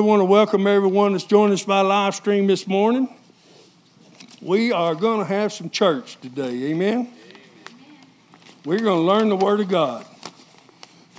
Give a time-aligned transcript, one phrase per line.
[0.00, 3.06] I want to welcome everyone that's joined us by live stream this morning.
[4.40, 6.70] We are going to have some church today.
[6.70, 7.12] Amen.
[8.64, 10.06] We're going to learn the Word of God.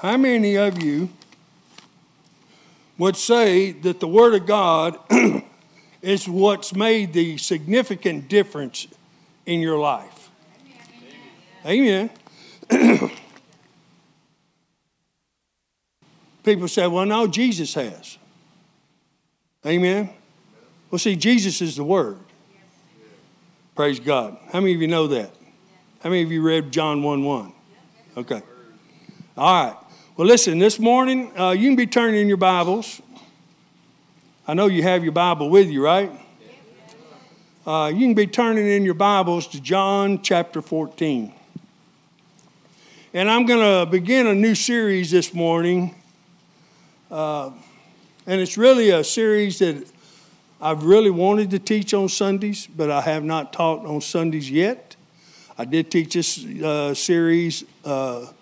[0.00, 1.08] How many of you
[2.96, 4.96] would say that the Word of God
[6.00, 8.86] is what's made the significant difference
[9.46, 10.30] in your life?
[11.66, 12.08] Amen.
[16.42, 18.18] People say, well, no, Jesus has.
[19.64, 20.10] Amen.
[20.90, 22.18] Well, see, Jesus is the Word.
[23.76, 24.36] Praise God.
[24.52, 25.30] How many of you know that?
[26.00, 27.52] How many of you read John 1 1?
[28.16, 28.42] Okay.
[29.36, 29.76] All right.
[30.16, 33.00] Well, listen, this morning, uh, you can be turning in your Bibles.
[34.46, 36.10] I know you have your Bible with you, right?
[37.64, 41.32] Uh, you can be turning in your Bibles to John chapter 14.
[43.14, 45.94] And I'm going to begin a new series this morning
[47.12, 47.50] uh,
[48.26, 49.86] and it's really a series that
[50.62, 54.96] I've really wanted to teach on Sundays, but I have not taught on Sundays yet.
[55.58, 58.34] I did teach this uh, series uh, a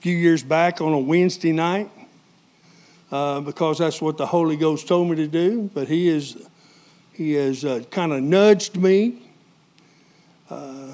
[0.00, 1.90] few years back on a Wednesday night
[3.10, 5.70] uh, because that's what the Holy Ghost told me to do.
[5.72, 6.36] But He is
[7.14, 9.22] He has uh, kind of nudged me
[10.50, 10.92] uh,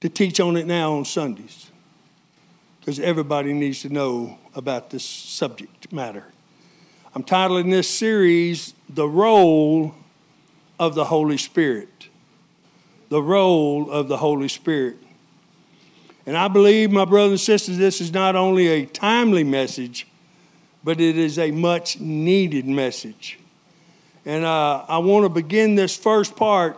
[0.00, 1.71] to teach on it now on Sundays
[2.82, 6.24] because everybody needs to know about this subject matter.
[7.14, 9.94] I'm titling this series, The Role
[10.80, 12.08] of the Holy Spirit.
[13.08, 14.96] The Role of the Holy Spirit.
[16.26, 20.08] And I believe, my brothers and sisters, this is not only a timely message,
[20.82, 23.38] but it is a much needed message.
[24.24, 26.76] And uh, I want to begin this first part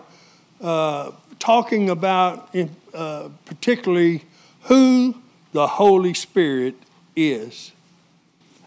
[0.60, 4.22] uh, talking about, in, uh, particularly,
[4.64, 5.14] who
[5.54, 6.74] the Holy Spirit
[7.14, 7.70] is.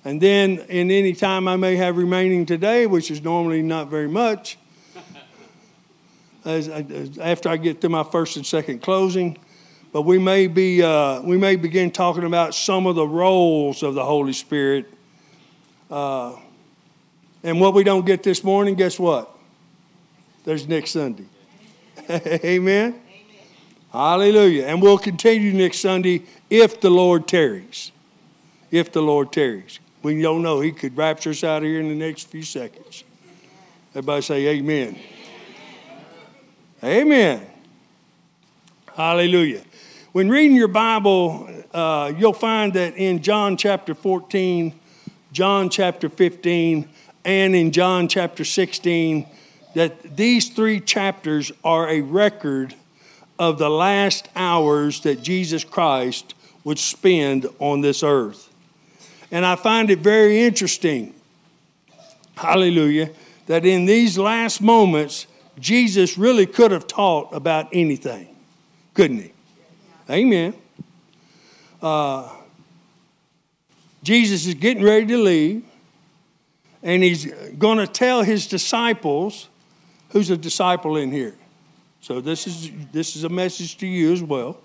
[0.06, 4.08] And then, in any time I may have remaining today, which is normally not very
[4.08, 4.58] much,
[6.46, 9.38] as, as, after I get through my first and second closing,
[9.92, 13.94] but we may be uh, we may begin talking about some of the roles of
[13.94, 14.86] the Holy Spirit.
[15.92, 16.38] Uh,
[17.44, 19.30] and what we don't get this morning, guess what?
[20.46, 21.26] There's next Sunday.
[22.10, 23.02] Amen?
[23.94, 24.20] Amen.
[24.20, 24.66] Hallelujah.
[24.66, 27.92] And we'll continue next Sunday if the Lord tarries.
[28.72, 29.80] If the Lord tarries.
[30.04, 30.60] We don't know.
[30.60, 33.04] He could rapture us out of here in the next few seconds.
[33.92, 34.98] Everybody say amen.
[36.84, 37.46] Amen.
[38.96, 39.64] Hallelujah.
[40.12, 44.74] When reading your Bible, uh, you'll find that in John chapter 14,
[45.32, 46.88] John chapter 15,
[47.26, 49.28] and in John chapter 16,
[49.76, 52.76] that these three chapters are a record
[53.40, 56.34] of the last hours that Jesus Christ
[56.64, 58.54] would spend on this earth.
[59.32, 61.14] And I find it very interesting,
[62.36, 63.10] hallelujah,
[63.48, 65.28] that in these last moments,
[65.60, 68.36] Jesus really could have taught about anything,
[68.94, 69.32] couldn't he?
[70.10, 70.54] Amen.
[71.82, 72.30] Uh,
[74.04, 75.66] Jesus is getting ready to leave,
[76.82, 77.26] and he's
[77.58, 79.50] going to tell his disciples
[80.10, 81.36] who's a disciple in here?
[82.02, 84.58] So this is this is a message to you as well.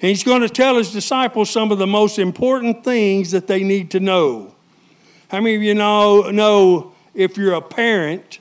[0.00, 3.92] He's going to tell his disciples some of the most important things that they need
[3.92, 4.52] to know.
[5.28, 8.40] How many of you know know if you're a parent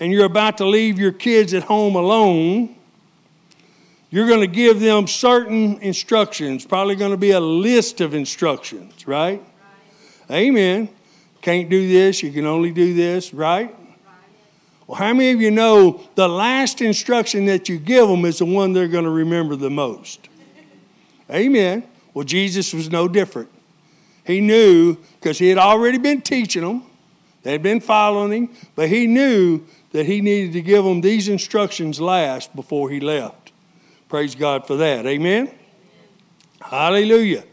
[0.00, 2.74] and you're about to leave your kids at home alone,
[4.10, 9.06] you're going to give them certain instructions, probably going to be a list of instructions,
[9.06, 9.42] right?
[10.28, 10.36] right.
[10.36, 10.88] Amen.
[11.42, 13.74] Can't do this, you can only do this, right?
[14.86, 18.44] Well, how many of you know the last instruction that you give them is the
[18.44, 20.28] one they're going to remember the most?
[21.30, 21.84] Amen.
[22.12, 23.48] Well, Jesus was no different.
[24.26, 26.84] He knew because he had already been teaching them,
[27.42, 31.28] they had been following him, but he knew that he needed to give them these
[31.28, 33.52] instructions last before he left.
[34.08, 35.06] Praise God for that.
[35.06, 35.50] Amen.
[36.60, 37.44] Hallelujah.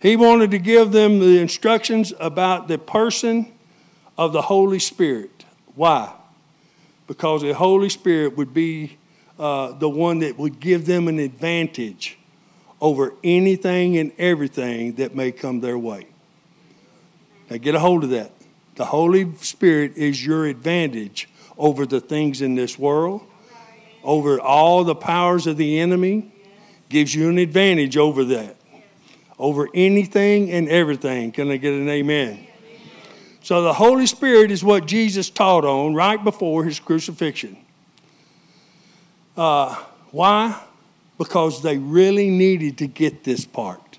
[0.00, 3.52] He wanted to give them the instructions about the person
[4.20, 5.46] of the Holy Spirit.
[5.74, 6.12] Why?
[7.06, 8.98] Because the Holy Spirit would be
[9.38, 12.18] uh, the one that would give them an advantage
[12.82, 16.06] over anything and everything that may come their way.
[17.48, 18.30] Now, get a hold of that.
[18.74, 21.26] The Holy Spirit is your advantage
[21.56, 23.22] over the things in this world,
[24.04, 26.30] over all the powers of the enemy,
[26.90, 28.56] gives you an advantage over that,
[29.38, 31.32] over anything and everything.
[31.32, 32.48] Can I get an amen?
[33.42, 37.56] So the Holy Spirit is what Jesus taught on right before his crucifixion.
[39.36, 39.74] Uh,
[40.10, 40.60] why?
[41.16, 43.98] Because they really needed to get this part.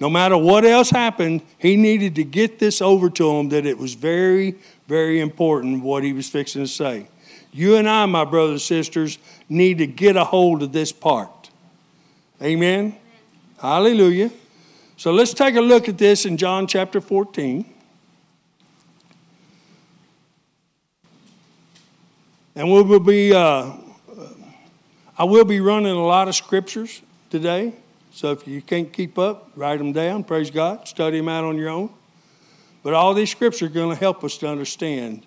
[0.00, 3.78] No matter what else happened, he needed to get this over to them that it
[3.78, 4.56] was very,
[4.88, 7.06] very important what he was fixing to say.
[7.52, 9.18] You and I, my brothers and sisters,
[9.48, 11.50] need to get a hold of this part.
[12.40, 12.78] Amen?
[12.78, 12.96] Amen.
[13.60, 14.32] Hallelujah.
[14.96, 17.71] So let's take a look at this in John chapter 14.
[22.54, 23.72] And we will be, uh,
[25.16, 27.00] I will be running a lot of scriptures
[27.30, 27.72] today.
[28.12, 30.24] So if you can't keep up, write them down.
[30.24, 30.86] Praise God.
[30.86, 31.90] Study them out on your own.
[32.82, 35.24] But all these scriptures are going to help us to understand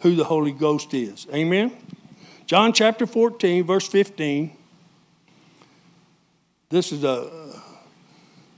[0.00, 1.26] who the Holy Ghost is.
[1.32, 1.72] Amen?
[2.44, 4.54] John chapter 14, verse 15.
[6.68, 7.30] This is a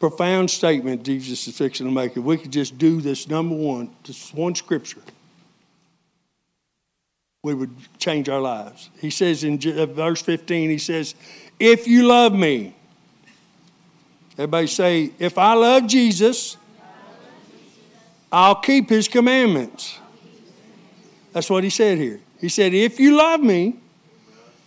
[0.00, 2.16] profound statement Jesus is fixing to make.
[2.16, 5.02] If we could just do this number one, just one scripture
[7.44, 8.88] we would change our lives.
[8.98, 11.14] He says in uh, verse 15, he says,
[11.60, 12.74] If you love me,
[14.32, 16.56] everybody say, If I love Jesus,
[18.32, 19.98] I'll keep his commandments.
[21.32, 22.20] That's what he said here.
[22.40, 23.76] He said, If you love me,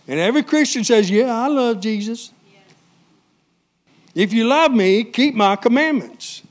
[0.06, 2.32] and every Christian says, Yeah, I love Jesus.
[4.14, 6.42] If you love me, keep my commandments.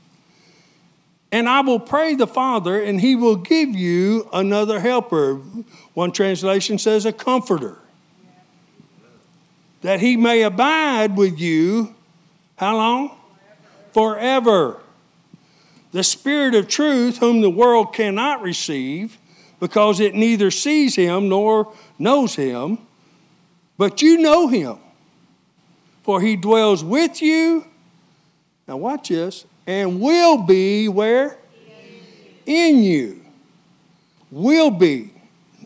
[1.30, 5.34] And I will pray the Father, and he will give you another helper.
[5.94, 7.78] One translation says a comforter.
[9.82, 11.94] That he may abide with you,
[12.56, 13.16] how long?
[13.92, 14.80] Forever.
[15.92, 19.18] The Spirit of truth, whom the world cannot receive,
[19.60, 22.78] because it neither sees him nor knows him,
[23.76, 24.78] but you know him.
[26.02, 27.66] For he dwells with you.
[28.66, 31.36] Now, watch this and will be where?
[32.46, 33.20] In you.
[34.30, 35.12] Will be.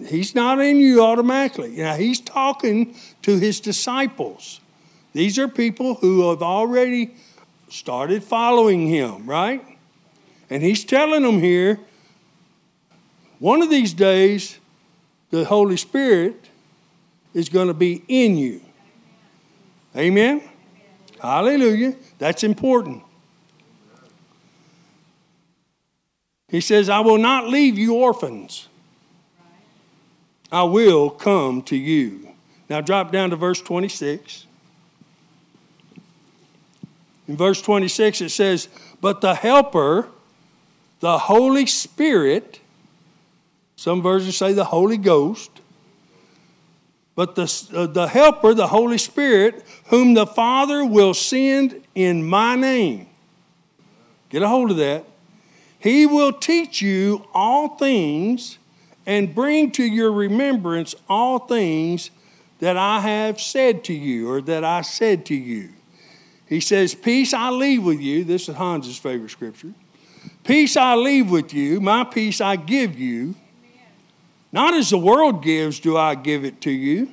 [0.08, 1.76] He's not in you automatically.
[1.76, 4.60] Now, he's talking to his disciples.
[5.12, 7.14] These are people who have already
[7.68, 9.64] started following him, right?
[10.50, 11.78] And he's telling them here
[13.38, 14.58] one of these days,
[15.30, 16.48] the Holy Spirit
[17.34, 18.60] is going to be in you.
[19.96, 20.42] Amen?
[21.20, 21.94] Hallelujah.
[22.18, 23.04] That's important.
[26.52, 28.68] He says, I will not leave you orphans.
[30.52, 32.28] I will come to you.
[32.68, 34.46] Now drop down to verse 26.
[37.26, 38.68] In verse 26, it says,
[39.00, 40.08] But the Helper,
[41.00, 42.60] the Holy Spirit,
[43.74, 45.50] some versions say the Holy Ghost,
[47.14, 52.56] but the, uh, the Helper, the Holy Spirit, whom the Father will send in my
[52.56, 53.06] name.
[54.28, 55.06] Get a hold of that.
[55.82, 58.58] He will teach you all things
[59.04, 62.12] and bring to your remembrance all things
[62.60, 65.70] that I have said to you or that I said to you.
[66.46, 68.22] He says, Peace I leave with you.
[68.22, 69.72] This is Hans's favorite scripture.
[70.44, 73.34] Peace I leave with you, my peace I give you.
[74.52, 77.10] Not as the world gives, do I give it to you.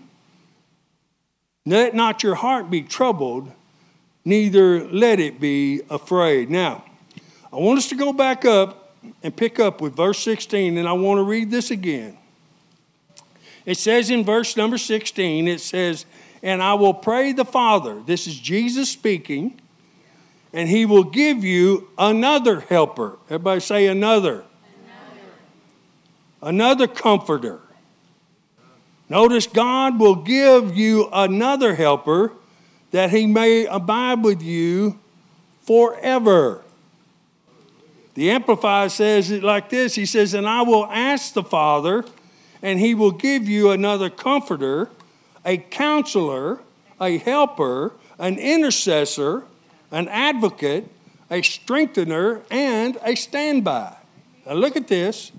[1.65, 3.51] Let not your heart be troubled,
[4.23, 6.51] neither let it be afraid.
[6.51, 6.83] Now,
[7.51, 8.93] I want us to go back up
[9.23, 12.17] and pick up with verse 16, and I want to read this again.
[13.65, 16.05] It says in verse number 16, it says,
[16.43, 19.59] And I will pray the Father, this is Jesus speaking,
[20.53, 23.17] and he will give you another helper.
[23.25, 24.43] Everybody say another.
[26.41, 27.59] Another, another comforter.
[29.07, 32.31] Notice God will give you another helper
[32.91, 34.99] that he may abide with you
[35.61, 36.63] forever.
[38.15, 42.05] The Amplified says it like this He says, And I will ask the Father,
[42.61, 44.89] and he will give you another comforter,
[45.45, 46.59] a counselor,
[46.99, 49.43] a helper, an intercessor,
[49.91, 50.89] an advocate,
[51.31, 53.95] a strengthener, and a standby.
[54.45, 55.31] Now look at this.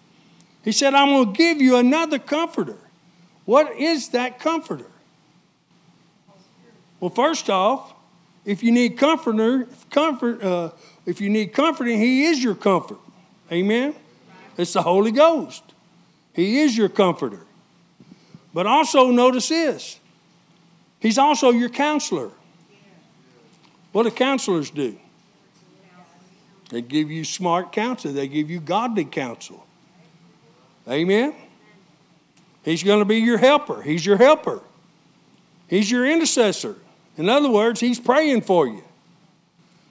[0.64, 2.78] He said, I'm going to give you another comforter.
[3.44, 4.86] What is that comforter?
[7.00, 7.94] Well, first off,
[8.44, 10.70] if you need comforter, comfort, uh,
[11.06, 12.98] if you need comforting, He is your comfort.
[13.50, 13.94] Amen?
[14.56, 15.62] It's the Holy Ghost.
[16.32, 17.40] He is your comforter.
[18.52, 19.98] But also notice this
[20.98, 22.30] He's also your counselor.
[23.92, 24.96] What do counselors do?
[26.68, 29.66] They give you smart counsel, they give you godly counsel.
[30.88, 31.34] Amen?
[32.64, 33.82] He's going to be your helper.
[33.82, 34.60] He's your helper.
[35.66, 36.76] He's your intercessor.
[37.16, 38.82] In other words, He's praying for you.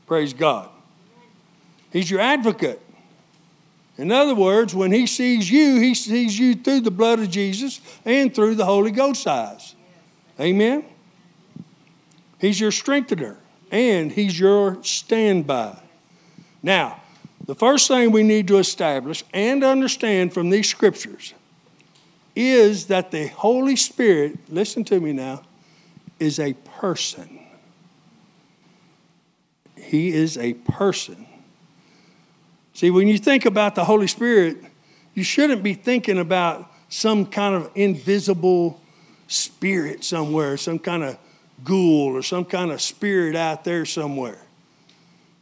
[0.08, 0.70] Praise God.
[1.91, 2.81] He's your advocate.
[3.98, 7.81] In other words, when he sees you, he sees you through the blood of Jesus
[8.05, 9.75] and through the Holy Ghost eyes.
[10.39, 10.86] Amen?
[12.39, 13.38] He's your strengthener.
[13.72, 15.77] and He's your standby.
[16.63, 17.01] Now,
[17.46, 21.34] the first thing we need to establish and understand from these scriptures
[22.36, 25.43] is that the Holy Spirit, listen to me now,
[26.19, 27.39] is a person.
[29.75, 31.25] He is a person.
[32.79, 34.55] See, when you think about the Holy Spirit,
[35.13, 38.79] you shouldn't be thinking about some kind of invisible
[39.27, 41.17] spirit somewhere, some kind of
[41.62, 44.38] ghoul or some kind of spirit out there somewhere.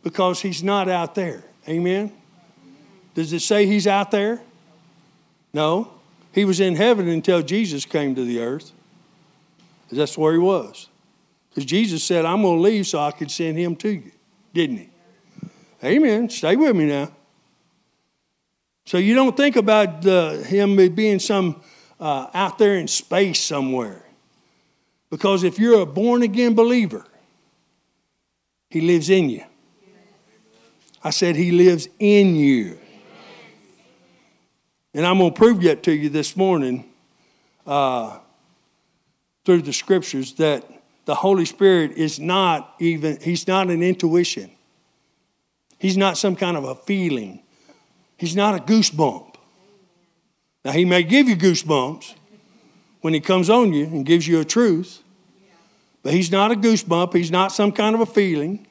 [0.01, 1.43] Because he's not out there.
[1.69, 2.11] Amen?
[3.13, 4.41] Does it say he's out there?
[5.53, 5.91] No.
[6.31, 8.71] He was in heaven until Jesus came to the earth.
[9.91, 10.87] That's where he was.
[11.51, 14.11] Because Jesus said, I'm going to leave so I could send him to you.
[14.55, 14.89] Didn't he?
[15.83, 16.31] Amen.
[16.31, 17.11] Stay with me now.
[18.87, 21.61] So you don't think about uh, him being some
[21.99, 24.01] uh, out there in space somewhere.
[25.09, 27.05] Because if you're a born again believer,
[28.69, 29.43] he lives in you.
[31.03, 32.79] I said he lives in you.
[34.93, 36.89] And I'm going to prove that to you this morning
[37.65, 38.19] uh,
[39.43, 40.63] through the scriptures that
[41.03, 44.49] the Holy Spirit is not even, he's not an intuition.
[45.77, 47.43] He's not some kind of a feeling.
[48.17, 49.35] He's not a goosebump.
[50.65, 52.15] Now, he may give you goosebumps
[53.01, 55.01] when he comes on you and gives you a truth,
[56.03, 57.13] but he's not a goosebump.
[57.13, 58.67] He's not some kind of a feeling.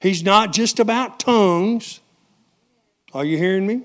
[0.00, 2.00] He's not just about tongues.
[3.12, 3.82] Are you hearing me?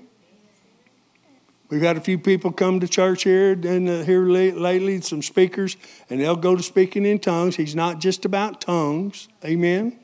[1.70, 5.76] We've had a few people come to church here and uh, here lately, some speakers,
[6.08, 7.56] and they'll go to speaking in tongues.
[7.56, 9.28] He's not just about tongues.
[9.44, 9.98] Amen.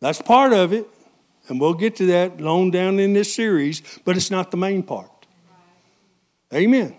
[0.00, 0.86] That's part of it.
[1.48, 4.82] And we'll get to that long down in this series, but it's not the main
[4.82, 5.10] part.
[6.52, 6.96] Amen.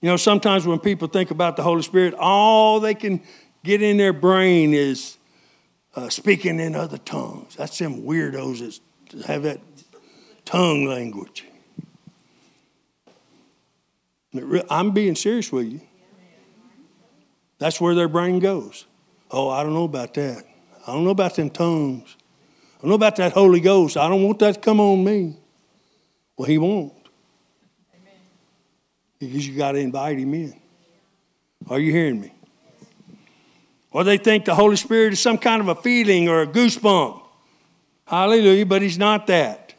[0.00, 3.20] You know, sometimes when people think about the Holy Spirit, all they can
[3.64, 5.16] get in their brain is
[5.96, 7.56] uh, speaking in other tongues.
[7.56, 8.80] That's them weirdos
[9.10, 9.60] that have that
[10.44, 11.44] tongue language.
[14.70, 15.80] I'm being serious with you.
[17.58, 18.84] That's where their brain goes.
[19.30, 20.44] Oh, I don't know about that.
[20.86, 22.16] I don't know about them tongues.
[22.82, 23.96] I know about that Holy Ghost.
[23.96, 25.36] I don't want that to come on me.
[26.36, 26.92] Well, He won't.
[27.94, 28.14] Amen.
[29.18, 30.54] Because you got to invite Him in.
[31.68, 32.32] Are you hearing me?
[33.90, 37.22] Or they think the Holy Spirit is some kind of a feeling or a goosebump.
[38.06, 39.74] Hallelujah, but He's not that.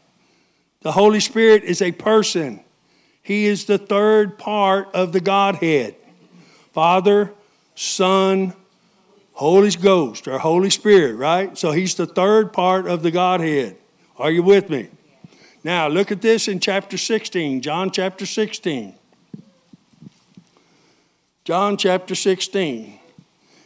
[0.82, 2.62] The Holy Spirit is a person,
[3.22, 5.96] He is the third part of the Godhead
[6.74, 7.34] Father,
[7.75, 8.53] Son,
[9.39, 11.58] Holy Ghost or Holy Spirit, right?
[11.58, 13.77] So he's the third part of the Godhead.
[14.17, 14.89] Are you with me?
[15.63, 18.93] Now, look at this in chapter 16, John chapter 16.
[21.46, 23.00] John chapter 16.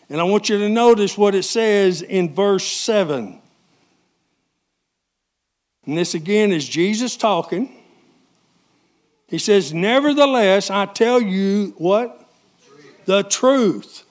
[0.09, 3.41] And I want you to notice what it says in verse 7.
[5.87, 7.75] And this again is Jesus talking.
[9.27, 12.29] He says, Nevertheless, I tell you what?
[13.05, 14.03] The truth.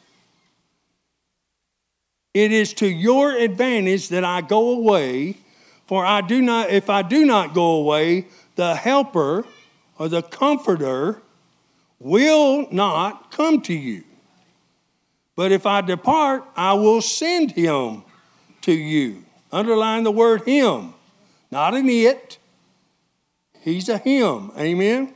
[2.34, 5.36] It is to your advantage that I go away,
[5.86, 9.44] for I do not, if I do not go away, the helper
[9.98, 11.20] or the comforter
[11.98, 14.04] will not come to you.
[15.36, 18.02] But if I depart, I will send him
[18.62, 19.24] to you.
[19.50, 20.94] Underline the word him,
[21.50, 22.38] not an it.
[23.60, 24.50] He's a him.
[24.58, 25.12] Amen.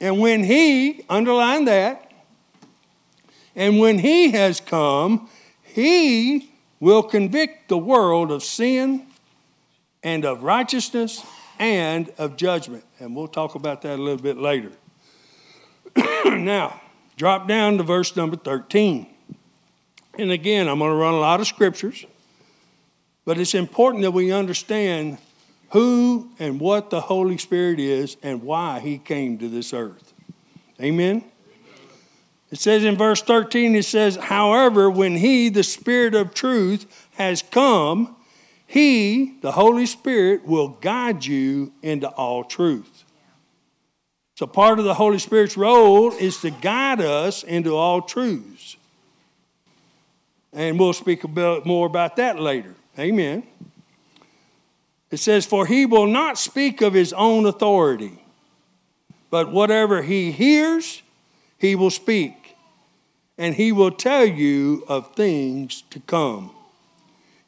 [0.00, 2.10] And when he, underline that,
[3.54, 5.28] and when he has come,
[5.74, 9.06] he will convict the world of sin
[10.02, 11.24] and of righteousness
[11.58, 12.84] and of judgment.
[12.98, 14.72] And we'll talk about that a little bit later.
[16.24, 16.80] now,
[17.16, 19.06] drop down to verse number 13.
[20.18, 22.04] And again, I'm going to run a lot of scriptures,
[23.24, 25.18] but it's important that we understand
[25.70, 30.12] who and what the Holy Spirit is and why he came to this earth.
[30.80, 31.29] Amen?
[32.50, 37.42] It says in verse 13, it says, However, when He, the Spirit of truth, has
[37.42, 38.16] come,
[38.66, 43.04] He, the Holy Spirit, will guide you into all truth.
[44.34, 48.76] So, part of the Holy Spirit's role is to guide us into all truths.
[50.52, 52.74] And we'll speak a bit more about that later.
[52.98, 53.44] Amen.
[55.10, 58.18] It says, For he will not speak of his own authority,
[59.28, 61.02] but whatever he hears,
[61.58, 62.39] he will speak
[63.40, 66.50] and he will tell you of things to come.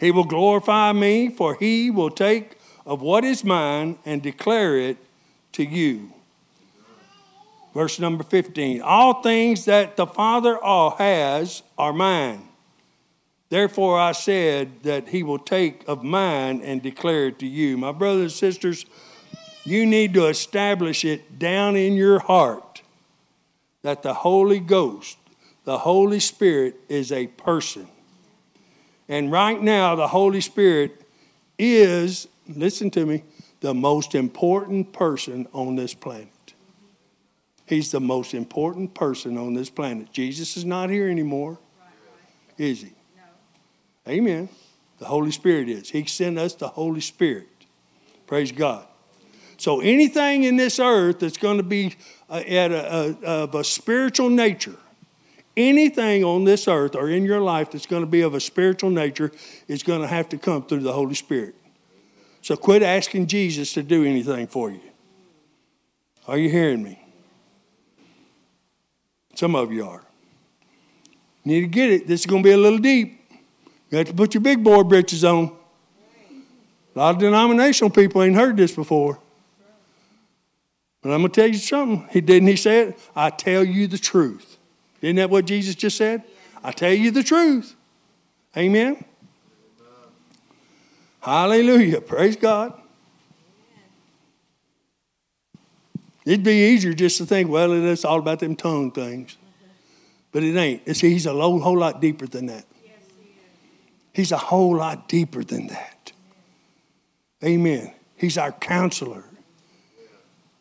[0.00, 2.56] He will glorify me, for he will take
[2.86, 4.96] of what is mine and declare it
[5.52, 6.10] to you.
[7.74, 12.48] Verse number 15 All things that the Father all has are mine.
[13.50, 17.76] Therefore I said that he will take of mine and declare it to you.
[17.76, 18.86] My brothers and sisters,
[19.62, 22.80] you need to establish it down in your heart
[23.82, 25.18] that the Holy Ghost,
[25.64, 27.88] the Holy Spirit, is a person.
[29.08, 31.02] And right now, the Holy Spirit
[31.58, 33.24] is, listen to me,
[33.60, 36.28] the most important person on this planet.
[37.66, 40.12] He's the most important person on this planet.
[40.12, 41.58] Jesus is not here anymore,
[42.58, 42.92] is he?
[44.08, 44.48] Amen.
[44.98, 45.90] The Holy Spirit is.
[45.90, 47.48] He sent us the Holy Spirit.
[48.26, 48.86] Praise God.
[49.56, 51.94] So anything in this earth that's going to be
[52.28, 54.76] uh, at a, a, of a spiritual nature,
[55.56, 58.90] anything on this earth or in your life that's going to be of a spiritual
[58.90, 59.32] nature
[59.68, 61.54] is going to have to come through the Holy Spirit.
[62.40, 64.80] So quit asking Jesus to do anything for you.
[66.26, 66.98] Are you hearing me?
[69.34, 70.02] Some of you are.
[71.44, 72.06] You need to get it.
[72.06, 73.20] This is going to be a little deep.
[73.90, 75.56] You have to put your big boy britches on.
[76.94, 79.18] A lot of denominational people ain't heard this before.
[81.02, 82.08] But I'm going to tell you something.
[82.10, 82.98] He didn't he say it?
[83.16, 84.58] I tell you the truth.
[85.02, 86.22] Isn't that what Jesus just said?
[86.64, 87.74] I tell you the truth.
[88.56, 89.04] Amen.
[91.20, 92.00] Hallelujah.
[92.00, 92.72] Praise God.
[96.24, 99.36] It'd be easier just to think, well, it's all about them tongue things.
[100.30, 100.82] But it ain't.
[100.86, 102.64] It's, he's a whole, whole lot deeper than that.
[104.12, 106.12] He's a whole lot deeper than that.
[107.42, 107.92] Amen.
[108.16, 109.24] He's our counselor.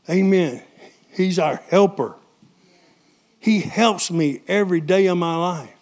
[0.09, 0.63] Amen.
[1.11, 2.15] He's our helper.
[3.41, 5.73] He helps me every day of my life.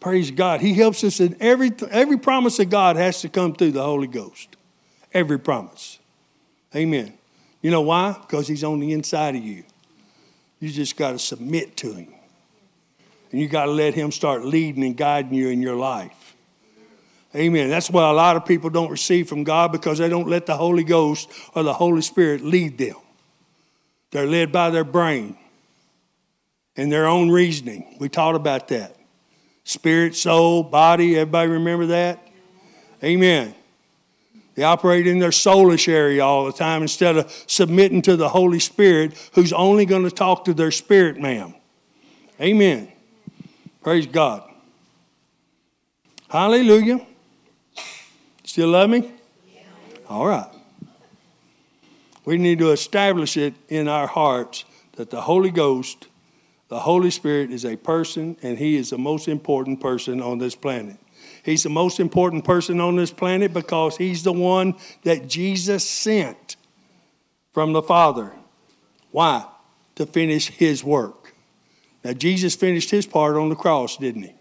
[0.00, 0.62] Praise God.
[0.62, 4.06] He helps us in every, every promise of God has to come through the Holy
[4.06, 4.56] Ghost.
[5.12, 5.98] Every promise.
[6.74, 7.12] Amen.
[7.60, 8.16] You know why?
[8.18, 9.62] Because He's on the inside of you.
[10.58, 12.14] You just got to submit to Him.
[13.30, 16.34] And you got to let Him start leading and guiding you in your life.
[17.36, 17.68] Amen.
[17.68, 20.56] That's why a lot of people don't receive from God because they don't let the
[20.56, 22.96] Holy Ghost or the Holy Spirit lead them.
[24.12, 25.36] They're led by their brain
[26.76, 27.96] and their own reasoning.
[27.98, 28.96] We taught about that.
[29.64, 32.18] Spirit, soul, body, everybody remember that?
[33.02, 33.54] Amen.
[34.54, 38.58] They operate in their soulish area all the time instead of submitting to the Holy
[38.58, 41.54] Spirit, who's only going to talk to their spirit man.
[42.40, 42.92] Amen.
[43.82, 44.42] Praise God.
[46.28, 47.04] Hallelujah.
[48.44, 49.10] Still love me?
[50.08, 50.48] All right.
[52.24, 54.64] We need to establish it in our hearts
[54.96, 56.06] that the Holy Ghost,
[56.72, 60.54] the Holy Spirit, is a person and He is the most important person on this
[60.54, 60.96] planet.
[61.42, 66.56] He's the most important person on this planet because He's the one that Jesus sent
[67.52, 68.32] from the Father.
[69.10, 69.44] Why?
[69.96, 71.34] To finish His work.
[72.02, 74.32] Now, Jesus finished His part on the cross, didn't He?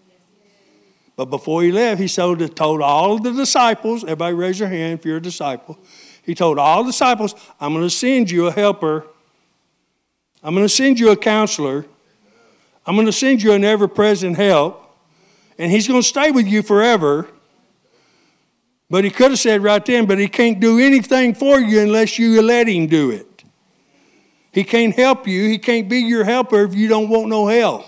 [1.17, 5.17] But before he left, he told, all the disciples, everybody raise your hand if you're
[5.17, 5.78] a disciple.
[6.24, 9.06] He told all the disciples, I'm going to send you a helper.
[10.41, 11.86] I'm going to send you a counselor.
[12.86, 14.78] I'm going to send you an ever present help.
[15.58, 17.28] And he's going to stay with you forever.
[18.89, 22.20] But he could have said right then, but he can't do anything for you unless
[22.20, 23.44] you let him do it.
[24.52, 25.48] He can't help you.
[25.48, 27.86] He can't be your helper if you don't want no help.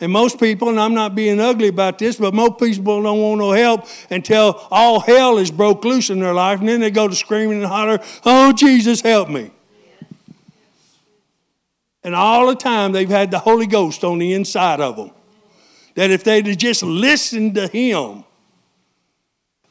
[0.00, 3.38] And most people, and I'm not being ugly about this, but most people don't want
[3.38, 7.08] no help until all hell is broke loose in their life, and then they go
[7.08, 9.50] to screaming and holler, Oh, Jesus, help me.
[12.04, 15.10] And all the time they've had the Holy Ghost on the inside of them.
[15.94, 18.24] That if they'd have just listened to Him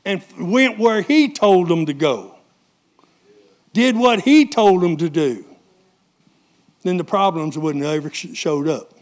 [0.04, 2.36] and went where He told them to go,
[3.72, 5.46] did what He told them to do,
[6.82, 8.94] then the problems wouldn't have ever showed up.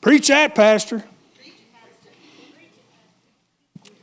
[0.00, 1.04] Preach that, Pastor.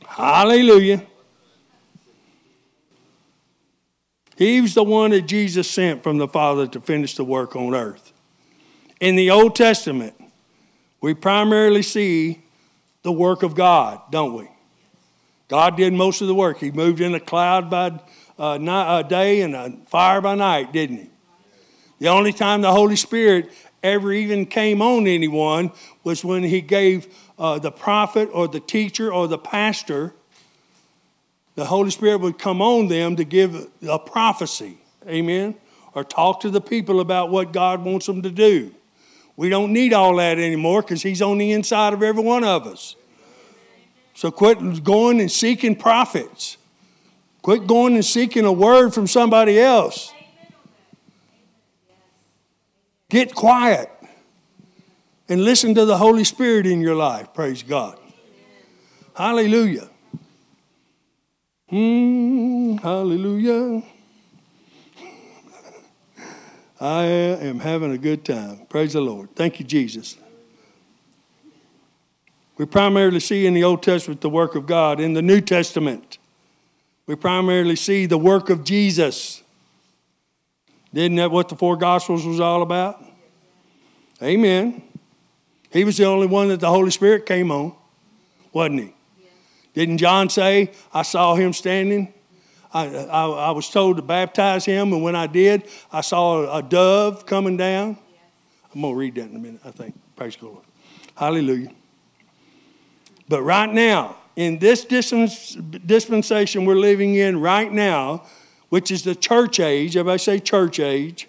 [0.06, 1.02] Hallelujah.
[4.40, 7.74] He was the one that Jesus sent from the Father to finish the work on
[7.74, 8.10] earth.
[8.98, 10.14] In the Old Testament,
[11.02, 12.40] we primarily see
[13.02, 14.48] the work of God, don't we?
[15.48, 16.56] God did most of the work.
[16.56, 18.00] He moved in a cloud by
[18.38, 21.10] uh, night, day and a fire by night, didn't he?
[21.98, 23.50] The only time the Holy Spirit
[23.82, 25.70] ever even came on anyone
[26.02, 30.14] was when he gave uh, the prophet or the teacher or the pastor,
[31.54, 34.78] the Holy Spirit would come on them to give a prophecy.
[35.06, 35.54] Amen?
[35.94, 38.74] Or talk to the people about what God wants them to do.
[39.36, 42.66] We don't need all that anymore because He's on the inside of every one of
[42.66, 42.96] us.
[44.14, 46.58] So quit going and seeking prophets.
[47.42, 50.12] Quit going and seeking a word from somebody else.
[53.08, 53.90] Get quiet
[55.28, 57.32] and listen to the Holy Spirit in your life.
[57.32, 57.98] Praise God.
[59.14, 59.88] Hallelujah.
[61.70, 63.84] Hmm, hallelujah.
[66.80, 68.66] I am having a good time.
[68.68, 69.36] Praise the Lord.
[69.36, 70.16] Thank you, Jesus.
[72.58, 74.98] We primarily see in the Old Testament the work of God.
[74.98, 76.18] In the New Testament,
[77.06, 79.44] we primarily see the work of Jesus.
[80.92, 83.00] Isn't that what the four Gospels was all about?
[84.20, 84.82] Amen.
[85.70, 87.74] He was the only one that the Holy Spirit came on,
[88.52, 88.94] wasn't he?
[89.80, 92.12] Didn't John say, I saw him standing
[92.72, 96.62] I, I, I, was told to baptize him, and when I did, I saw a
[96.62, 97.98] dove coming down.
[98.72, 99.98] I'm going to read that in a minute, I think.
[100.14, 100.58] Praise God.
[101.16, 101.72] Hallelujah.
[103.28, 108.24] But right now, in this dispensation we're living in right now,
[108.68, 111.28] which is the church age, everybody say church age.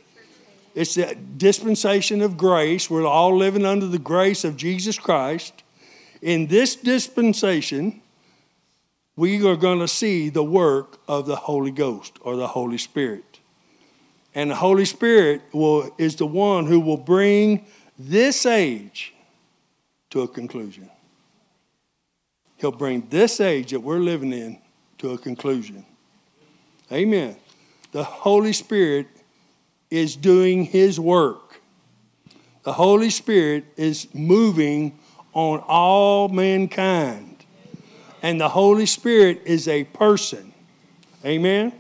[0.76, 2.90] It's the dispensation of grace.
[2.90, 5.64] We're all living under the grace of Jesus Christ.
[6.22, 8.01] In this dispensation,
[9.16, 13.40] we are going to see the work of the Holy Ghost or the Holy Spirit.
[14.34, 17.66] And the Holy Spirit will, is the one who will bring
[18.00, 19.14] this age
[20.12, 20.90] to a conclusion.
[22.58, 24.60] He'll bring this age that we're living in
[25.00, 25.86] to a conclusion.
[26.92, 27.36] Amen.
[27.92, 29.08] The Holy Spirit
[29.90, 31.62] is doing His work.
[32.64, 34.98] The Holy Spirit is moving
[35.34, 37.31] on all mankind
[38.22, 40.54] and the Holy Spirit is a person.
[41.26, 41.74] Amen?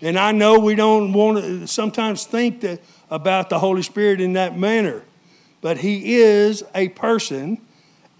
[0.00, 4.32] And I know we don't want to sometimes think that about the Holy Spirit in
[4.32, 5.02] that manner,
[5.60, 7.60] but He is a person.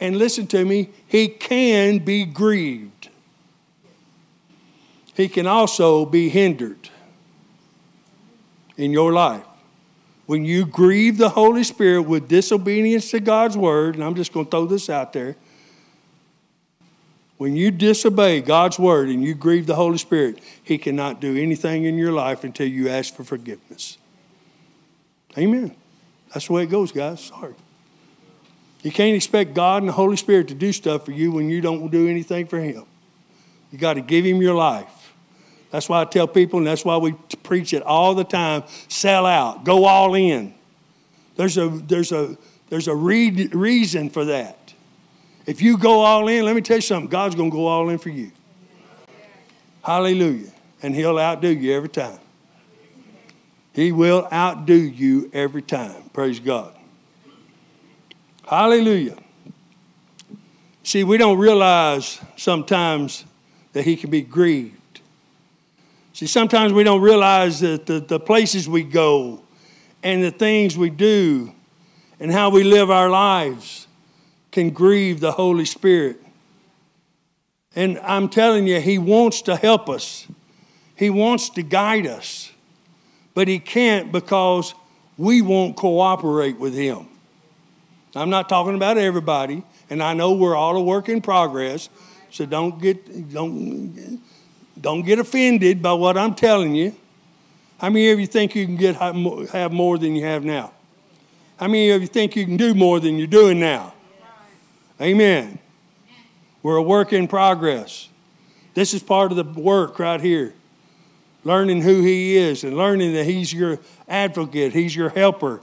[0.00, 3.08] And listen to me, He can be grieved,
[5.14, 6.88] He can also be hindered
[8.76, 9.44] in your life.
[10.26, 14.46] When you grieve the Holy Spirit with disobedience to God's word, and I'm just going
[14.46, 15.36] to throw this out there,
[17.42, 21.82] when you disobey God's word and you grieve the Holy Spirit, He cannot do anything
[21.86, 23.98] in your life until you ask for forgiveness.
[25.36, 25.74] Amen.
[26.32, 27.24] That's the way it goes, guys.
[27.24, 27.54] Sorry.
[28.84, 31.60] You can't expect God and the Holy Spirit to do stuff for you when you
[31.60, 32.84] don't do anything for Him.
[33.72, 35.12] You got to give Him your life.
[35.72, 37.10] That's why I tell people, and that's why we
[37.42, 40.54] preach it all the time sell out, go all in.
[41.34, 44.61] There's a, there's a, there's a re- reason for that.
[45.46, 47.88] If you go all in, let me tell you something God's going to go all
[47.88, 48.30] in for you.
[49.82, 50.50] Hallelujah.
[50.82, 52.18] And He'll outdo you every time.
[53.72, 56.10] He will outdo you every time.
[56.12, 56.74] Praise God.
[58.46, 59.16] Hallelujah.
[60.82, 63.24] See, we don't realize sometimes
[63.72, 65.00] that He can be grieved.
[66.12, 69.40] See, sometimes we don't realize that the, the places we go
[70.02, 71.52] and the things we do
[72.20, 73.86] and how we live our lives
[74.52, 76.20] can grieve the Holy Spirit.
[77.74, 80.28] And I'm telling you, He wants to help us,
[80.94, 82.52] He wants to guide us,
[83.34, 84.74] but He can't because
[85.18, 87.08] we won't cooperate with Him.
[88.14, 91.88] I'm not talking about everybody, and I know we're all a work in progress,
[92.30, 94.20] so don't get, don't,
[94.78, 96.94] don't get offended by what I'm telling you.
[97.78, 100.72] How many of you think you can get have more than you have now?
[101.56, 103.94] How many of you think you can do more than you're doing now?
[105.02, 105.58] Amen.
[106.62, 108.08] We're a work in progress.
[108.74, 110.54] This is part of the work right here.
[111.42, 115.60] Learning who He is and learning that He's your advocate, He's your helper,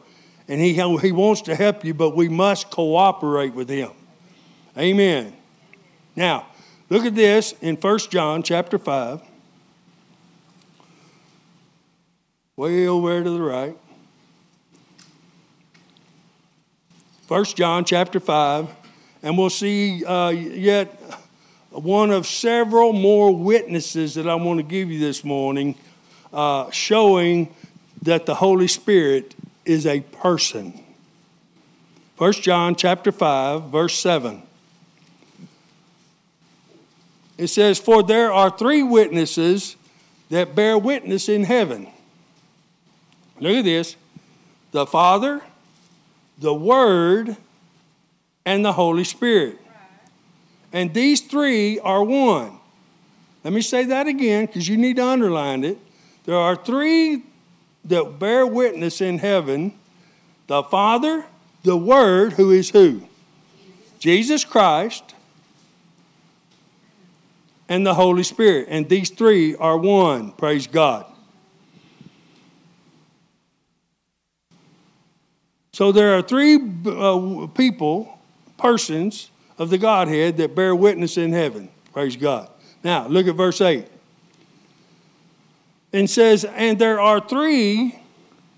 [0.50, 3.92] and He, he wants to help you, but we must cooperate with Him.
[4.78, 5.34] Amen.
[6.18, 6.48] Now,
[6.90, 9.22] look at this in 1 John chapter 5.
[12.58, 13.78] Way over to the right.
[17.30, 18.79] 1 John chapter 5
[19.22, 20.88] and we'll see uh, yet
[21.72, 25.76] one of several more witnesses that I want to give you this morning
[26.34, 27.54] uh, showing
[28.02, 30.84] that the Holy Spirit is a person.
[32.18, 34.42] 1 John chapter 5 verse 7.
[37.38, 39.76] It says for there are three witnesses
[40.30, 41.88] that bear witness in heaven.
[43.40, 43.96] Look at this.
[44.72, 45.42] The Father,
[46.38, 47.38] the Word,
[48.50, 49.60] and the Holy Spirit.
[50.74, 52.58] And these three are one.
[53.44, 55.78] Let me say that again because you need to underline it.
[56.26, 57.22] There are three
[57.86, 59.74] that bear witness in heaven
[60.48, 61.26] the Father,
[61.62, 63.04] the Word, who is who?
[64.00, 65.14] Jesus Christ,
[67.68, 68.66] and the Holy Spirit.
[68.68, 70.32] And these three are one.
[70.32, 71.06] Praise God.
[75.72, 76.56] So there are three
[76.88, 78.19] uh, people,
[78.60, 81.70] persons of the Godhead that bear witness in heaven.
[81.94, 82.50] Praise God.
[82.84, 83.88] Now, look at verse 8.
[85.92, 88.00] And says, And there are three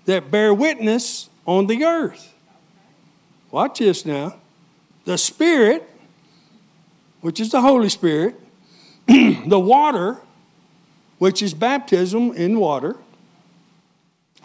[0.04, 2.34] that bear witness on the earth.
[3.50, 4.36] Watch this now.
[5.04, 5.88] The Spirit,
[7.20, 8.38] which is the Holy Spirit,
[9.06, 10.18] the water,
[11.18, 12.96] which is baptism in water,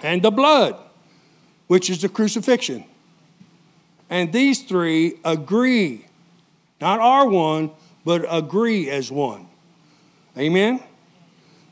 [0.01, 0.77] and the blood
[1.67, 2.85] which is the crucifixion.
[4.09, 6.05] And these three agree,
[6.79, 7.71] not are one,
[8.05, 9.47] but agree as one.
[10.37, 10.81] Amen?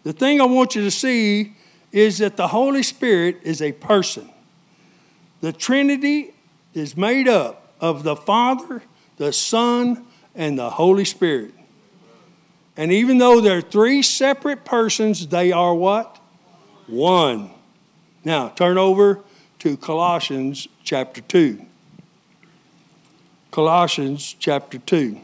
[0.04, 1.54] The thing I want you to see
[1.91, 4.30] is that the Holy Spirit is a person.
[5.41, 6.34] The Trinity
[6.74, 8.84] is made up of the Father,
[9.17, 11.54] the Son, and the Holy Spirit.
[12.76, 16.19] And even though they're three separate persons, they are what?
[16.88, 17.52] One.
[18.26, 19.21] Now, turn over
[19.60, 21.65] to Colossians chapter 2.
[23.56, 25.18] Colossians chapter 2.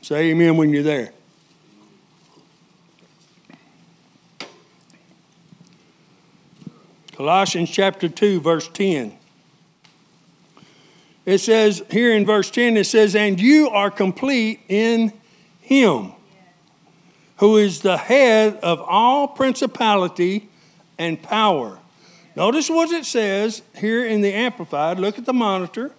[0.00, 1.12] Say amen when you're there.
[7.12, 9.12] Colossians chapter 2, verse 10.
[11.26, 15.12] It says, here in verse 10, it says, And you are complete in
[15.60, 16.14] Him
[17.36, 20.48] who is the head of all principality
[20.98, 21.79] and power.
[22.36, 24.98] Notice what it says here in the Amplified.
[24.98, 25.90] Look at the monitor.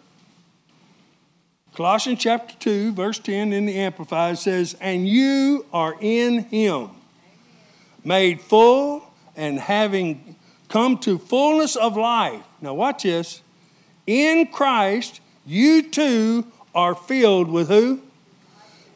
[1.76, 6.89] Colossians chapter 2, verse 10 in the Amplified says, And you are in him,
[8.04, 9.04] made full
[9.36, 10.36] and having
[10.67, 12.44] come to fullness of life.
[12.62, 13.41] Now, watch this.
[14.08, 18.02] In Christ, you too are filled with who?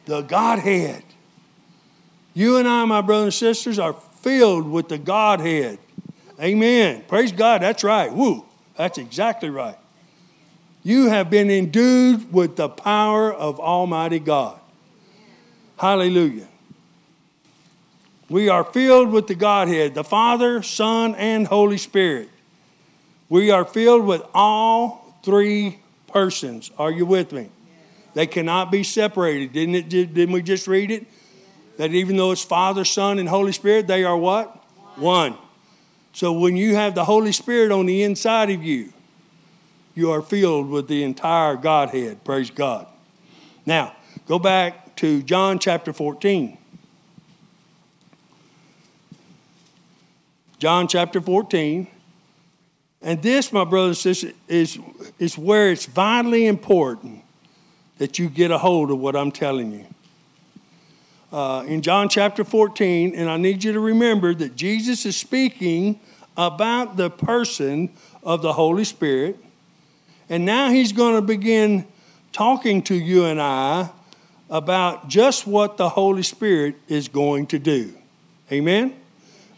[0.06, 1.02] The Godhead.
[2.34, 5.78] You and I, my brothers and sisters, are filled with the Godhead.
[6.40, 7.04] Amen.
[7.08, 7.62] Praise God.
[7.62, 8.12] That's right.
[8.12, 8.44] Woo.
[8.76, 9.78] That's exactly right.
[10.82, 14.58] You have been endued with the power of Almighty God.
[15.78, 16.46] Hallelujah.
[18.28, 22.28] We are filled with the Godhead, the Father, Son, and Holy Spirit.
[23.28, 26.70] We are filled with all three persons.
[26.78, 27.50] Are you with me?
[28.14, 29.52] They cannot be separated.
[29.52, 31.06] Didn't, it, didn't we just read it?
[31.76, 34.56] that even though it's Father, Son, and Holy Spirit, they are what?
[34.96, 35.32] One.
[35.32, 35.38] One.
[36.16, 38.90] So when you have the Holy Spirit on the inside of you,
[39.94, 42.24] you are filled with the entire Godhead.
[42.24, 42.86] Praise God.
[43.66, 43.94] Now,
[44.26, 46.56] go back to John chapter 14.
[50.58, 51.86] John chapter 14.
[53.02, 54.78] And this, my brothers and sisters, is,
[55.18, 57.22] is where it's vitally important
[57.98, 59.84] that you get a hold of what I'm telling you
[61.32, 66.00] uh, in John chapter 14, and I need you to remember that Jesus is speaking
[66.36, 67.90] about the person
[68.22, 69.38] of the Holy Spirit.
[70.28, 71.86] And now he's going to begin
[72.32, 73.90] talking to you and I
[74.50, 77.94] about just what the Holy Spirit is going to do.
[78.52, 78.94] Amen?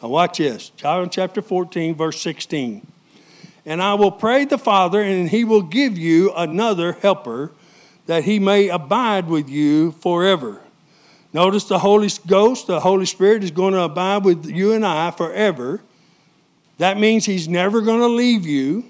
[0.03, 2.87] Now, watch this John chapter 14, verse 16.
[3.67, 7.53] And I will pray the Father, and he will give you another helper
[8.07, 10.63] that he may abide with you forever
[11.33, 15.11] Notice the Holy Ghost, the Holy Spirit, is going to abide with you and I
[15.11, 15.81] forever.
[16.79, 18.85] That means He's never going to leave you.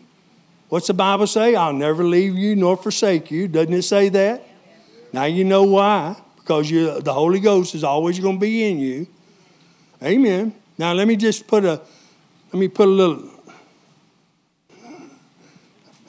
[0.69, 1.55] What's the Bible say?
[1.55, 3.49] I'll never leave you nor forsake you.
[3.49, 4.47] Doesn't it say that?
[5.13, 6.17] Now you know why.
[6.37, 9.07] Because the Holy Ghost is always going to be in you.
[10.03, 10.55] Amen.
[10.77, 11.81] Now let me just put a,
[12.53, 13.29] let me put a little,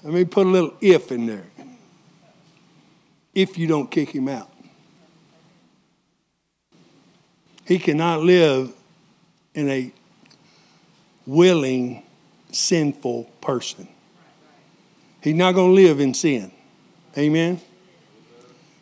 [0.03, 1.45] let me put a little if in there.
[3.33, 4.51] If you don't kick him out.
[7.65, 8.73] He cannot live
[9.53, 9.91] in a
[11.29, 12.03] willing,
[12.51, 13.87] sinful person.
[15.21, 16.51] He's not going to live in sin.
[17.17, 17.61] Amen.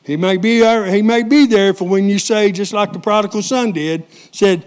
[0.03, 2.99] He may be uh, he may be there for when you say, just like the
[2.99, 4.65] prodigal son did, said,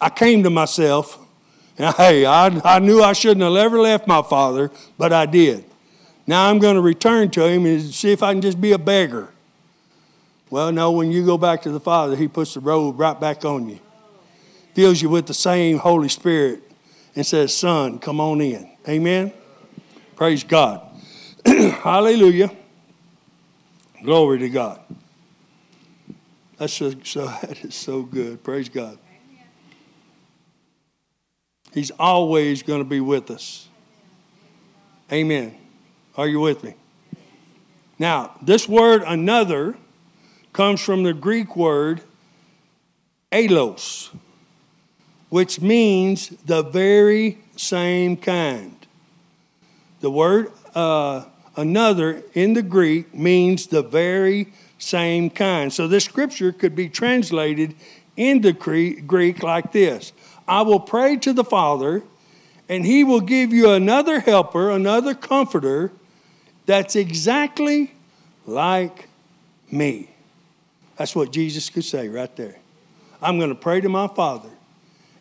[0.00, 1.18] I came to myself.
[1.76, 5.64] And hey, I, I knew I shouldn't have ever left my father, but I did.
[6.26, 8.78] Now I'm going to return to him and see if I can just be a
[8.78, 9.30] beggar.
[10.50, 13.44] Well, no, when you go back to the Father, He puts the robe right back
[13.44, 13.80] on you,
[14.74, 16.67] fills you with the same Holy Spirit,
[17.14, 18.70] and says, Son, come on in.
[18.88, 19.32] Amen?
[20.16, 20.82] Praise God.
[21.46, 22.50] Hallelujah.
[24.02, 24.80] Glory to God.
[26.58, 28.42] That's so, so, that is so good.
[28.42, 28.98] Praise God.
[31.72, 33.68] He's always going to be with us.
[35.12, 35.56] Amen.
[36.16, 36.74] Are you with me?
[37.98, 39.76] Now, this word another
[40.52, 42.00] comes from the Greek word
[43.30, 44.10] allos,
[45.28, 48.74] which means the very same kind.
[50.00, 51.24] The word uh,
[51.56, 55.72] another in the Greek means the very same kind.
[55.72, 57.74] So this scripture could be translated
[58.16, 60.12] into Greek like this
[60.46, 62.02] I will pray to the Father,
[62.68, 65.92] and he will give you another helper, another comforter
[66.64, 67.92] that's exactly
[68.46, 69.08] like
[69.70, 70.10] me.
[70.96, 72.56] That's what Jesus could say right there.
[73.22, 74.50] I'm going to pray to my Father,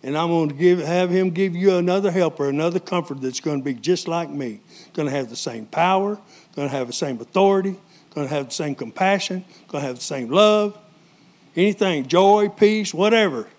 [0.08, 3.60] and I'm going to give, have him give you another helper, another comforter that's going
[3.60, 4.62] to be just like me.
[4.94, 6.18] Going to have the same power,
[6.56, 7.76] going to have the same authority,
[8.16, 10.78] going to have the same compassion, going to have the same love,
[11.58, 13.50] anything, joy, peace, whatever.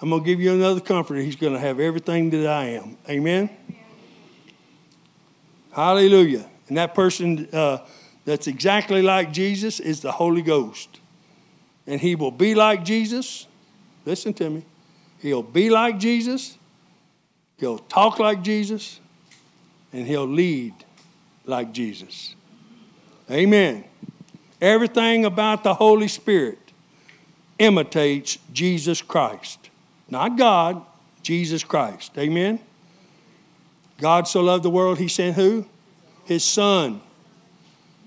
[0.00, 1.20] I'm going to give you another comforter.
[1.20, 2.96] He's going to have everything that I am.
[3.06, 3.50] Amen?
[3.68, 3.78] Amen.
[5.72, 6.48] Hallelujah.
[6.68, 7.80] And that person uh,
[8.24, 11.00] that's exactly like Jesus is the Holy Ghost.
[11.86, 13.46] And he will be like Jesus.
[14.06, 14.64] Listen to me.
[15.22, 16.58] He'll be like Jesus.
[17.58, 18.98] He'll talk like Jesus.
[19.92, 20.74] And he'll lead
[21.46, 22.34] like Jesus.
[23.30, 23.84] Amen.
[24.60, 26.58] Everything about the Holy Spirit
[27.58, 29.70] imitates Jesus Christ.
[30.10, 30.82] Not God,
[31.22, 32.18] Jesus Christ.
[32.18, 32.58] Amen.
[34.00, 35.64] God so loved the world, he sent who?
[36.24, 37.00] His Son.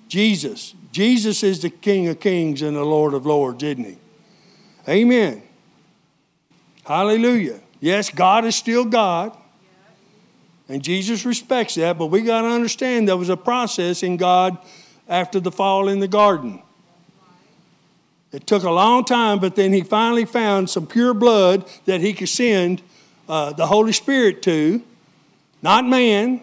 [0.10, 0.76] Jesus.
[0.92, 3.98] Jesus is the King of Kings and the Lord of Lords, isn't he?
[4.88, 5.45] Amen.
[6.86, 7.60] Hallelujah.
[7.80, 9.36] Yes, God is still God.
[10.68, 14.58] And Jesus respects that, but we got to understand there was a process in God
[15.08, 16.62] after the fall in the garden.
[18.32, 22.14] It took a long time, but then he finally found some pure blood that he
[22.14, 22.82] could send
[23.30, 24.84] uh, the Holy Spirit to,
[25.62, 26.42] not man.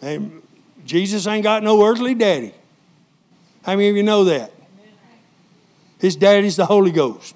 [0.00, 0.42] And
[0.84, 2.54] Jesus ain't got no earthly daddy.
[3.64, 4.52] How many of you know that?
[5.98, 7.34] His daddy's the Holy Ghost.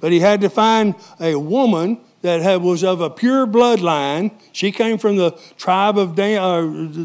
[0.00, 4.32] But he had to find a woman that had, was of a pure bloodline.
[4.52, 6.60] She came from the tribe of Dan, uh,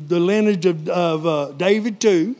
[0.07, 2.35] the lineage of, of uh, David too.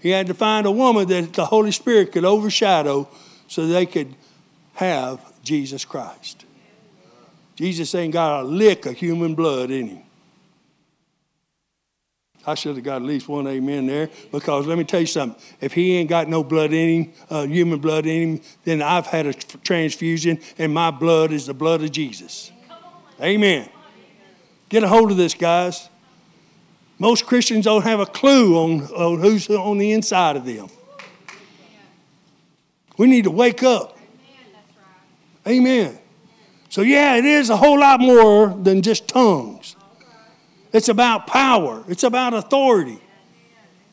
[0.00, 3.08] He had to find a woman that the Holy Spirit could overshadow
[3.46, 4.14] so they could
[4.74, 6.44] have Jesus Christ.
[7.54, 10.02] Jesus ain't got a lick of human blood in him.
[12.46, 15.40] I should have got at least one amen there because let me tell you something.
[15.60, 19.06] If he ain't got no blood in him, uh, human blood in him, then I've
[19.06, 22.50] had a transfusion and my blood is the blood of Jesus.
[23.20, 23.68] Amen.
[24.68, 25.88] Get a hold of this, guys.
[26.98, 30.68] Most Christians don't have a clue on, on who's on the inside of them.
[32.96, 33.98] We need to wake up.
[35.46, 35.98] Amen.
[36.68, 39.76] So, yeah, it is a whole lot more than just tongues.
[40.72, 42.98] It's about power, it's about authority,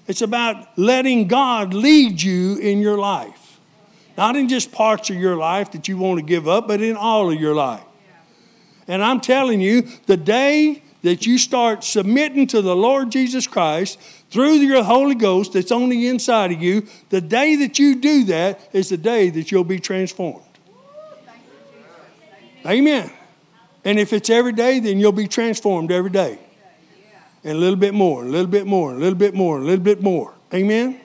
[0.07, 3.59] it's about letting God lead you in your life.
[4.17, 6.95] Not in just parts of your life that you want to give up, but in
[6.95, 7.83] all of your life.
[8.87, 13.99] And I'm telling you, the day that you start submitting to the Lord Jesus Christ
[14.29, 18.25] through your Holy Ghost that's on the inside of you, the day that you do
[18.25, 20.43] that is the day that you'll be transformed.
[22.65, 23.09] Amen.
[23.85, 26.39] And if it's every day, then you'll be transformed every day
[27.43, 29.83] and a little bit more, a little bit more, a little bit more, a little
[29.83, 30.33] bit more.
[30.53, 30.87] Amen?
[30.87, 31.01] Amen.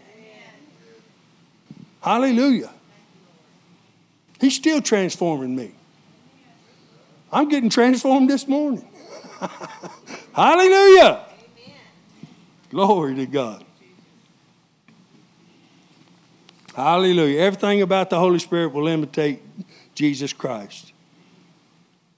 [2.01, 2.71] Hallelujah.
[4.41, 5.73] He's still transforming me.
[7.33, 8.87] I'm getting transformed this morning.
[10.33, 11.25] Hallelujah.
[11.25, 11.77] Amen.
[12.71, 13.65] Glory to God.
[16.75, 17.41] Hallelujah.
[17.41, 19.41] Everything about the Holy Spirit will imitate
[19.95, 20.93] Jesus Christ.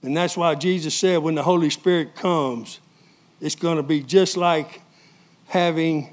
[0.02, 2.80] And that's why Jesus said when the Holy Spirit comes,
[3.40, 4.80] it's going to be just like
[5.48, 6.12] having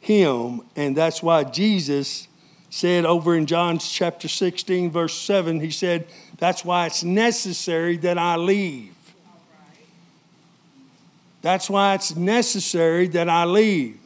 [0.00, 0.62] him.
[0.76, 2.28] And that's why Jesus
[2.70, 6.06] said over in John chapter 16, verse 7, he said,
[6.38, 8.92] That's why it's necessary that I leave.
[11.42, 13.98] That's why it's necessary that I leave.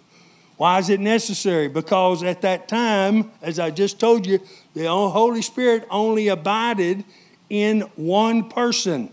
[0.56, 1.68] Why is it necessary?
[1.68, 4.40] Because at that time, as I just told you,
[4.74, 7.04] the Holy Spirit only abided
[7.48, 9.12] in one person.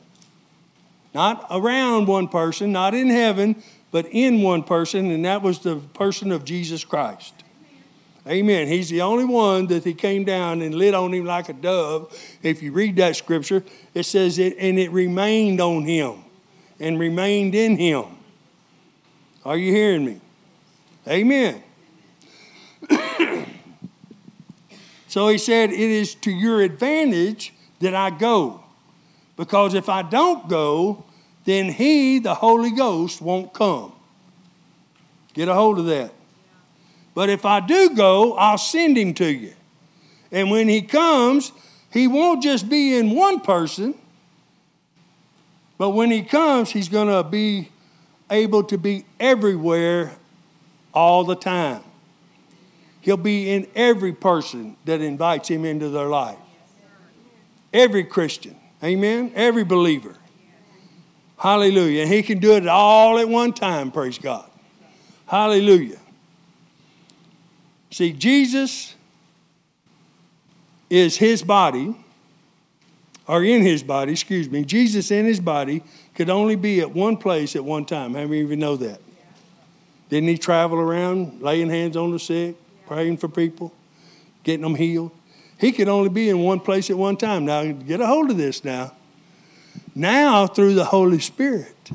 [1.15, 5.77] Not around one person, not in heaven, but in one person, and that was the
[5.77, 7.33] person of Jesus Christ.
[8.27, 8.67] Amen.
[8.67, 12.13] He's the only one that he came down and lit on him like a dove.
[12.43, 13.63] If you read that scripture,
[13.93, 16.15] it says it, and it remained on him
[16.81, 18.17] and remained in him.
[19.45, 20.19] Are you hearing me?
[21.07, 21.63] Amen.
[25.07, 28.64] so he said, It is to your advantage that I go.
[29.37, 31.03] Because if I don't go,
[31.43, 33.91] then he, the Holy Ghost, won't come.
[35.33, 36.11] Get a hold of that.
[37.13, 39.53] But if I do go, I'll send him to you.
[40.31, 41.51] And when he comes,
[41.91, 43.95] he won't just be in one person,
[45.77, 47.69] but when he comes, he's going to be
[48.29, 50.13] able to be everywhere
[50.93, 51.83] all the time.
[53.01, 56.37] He'll be in every person that invites him into their life.
[57.73, 58.55] Every Christian.
[58.85, 59.31] Amen.
[59.33, 60.15] Every believer.
[61.39, 62.03] Hallelujah.
[62.03, 64.47] And he can do it all at one time, praise God.
[65.25, 65.97] Hallelujah.
[67.89, 68.93] See, Jesus
[70.87, 71.95] is his body,
[73.27, 74.63] or in his body, excuse me.
[74.63, 75.81] Jesus in his body
[76.13, 78.13] could only be at one place at one time.
[78.13, 79.01] How many of you know that?
[80.09, 82.55] Didn't he travel around laying hands on the sick,
[82.85, 83.73] praying for people,
[84.43, 85.11] getting them healed?
[85.57, 87.45] He could only be in one place at one time.
[87.45, 88.93] Now, get a hold of this now.
[89.93, 91.91] Now, through the Holy Spirit,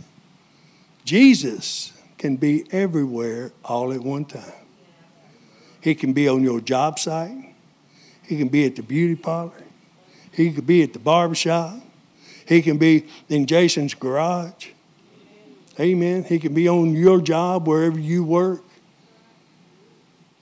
[1.05, 4.53] Jesus can be everywhere all at one time.
[5.81, 7.55] He can be on your job site.
[8.23, 9.53] He can be at the beauty parlor.
[10.33, 11.81] He could be at the barbershop.
[12.47, 14.69] He can be in Jason's garage.
[15.79, 16.25] Amen.
[16.25, 18.63] He can be on your job wherever you work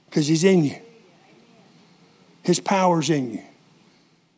[0.06, 0.76] because he's in you.
[2.48, 3.42] His power's in you.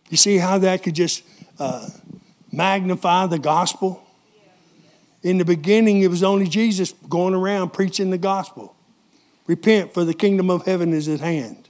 [0.08, 1.22] You see how that could just
[1.60, 1.88] uh,
[2.50, 4.02] magnify the gospel?
[5.22, 8.74] In the beginning, it was only Jesus going around preaching the gospel.
[9.46, 11.68] Repent, for the kingdom of heaven is at hand.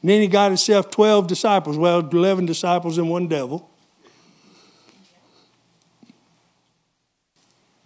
[0.00, 3.68] And then he got himself 12 disciples, well, 11 disciples and one devil.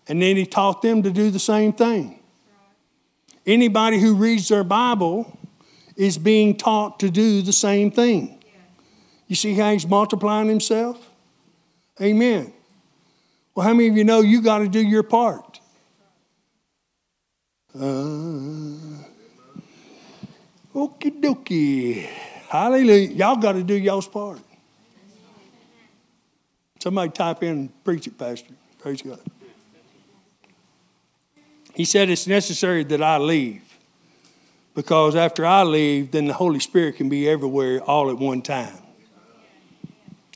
[0.06, 2.18] And then he taught them to do the same thing.
[3.46, 5.38] Anybody who reads their Bible
[5.97, 8.38] is being taught to do the same thing.
[9.26, 11.09] You see how he's multiplying himself?
[12.01, 12.53] Amen.
[13.55, 15.61] Well, how many of you know you got to do your part?
[17.74, 19.01] Uh,
[20.74, 22.05] okie dokie.
[22.49, 23.09] Hallelujah.
[23.11, 24.40] Y'all got to do y'all's part.
[26.80, 28.53] Somebody type in and preach it, Pastor.
[28.78, 29.20] Praise God.
[31.74, 33.71] He said it's necessary that I leave
[34.74, 38.74] because after I leave, then the Holy Spirit can be everywhere all at one time.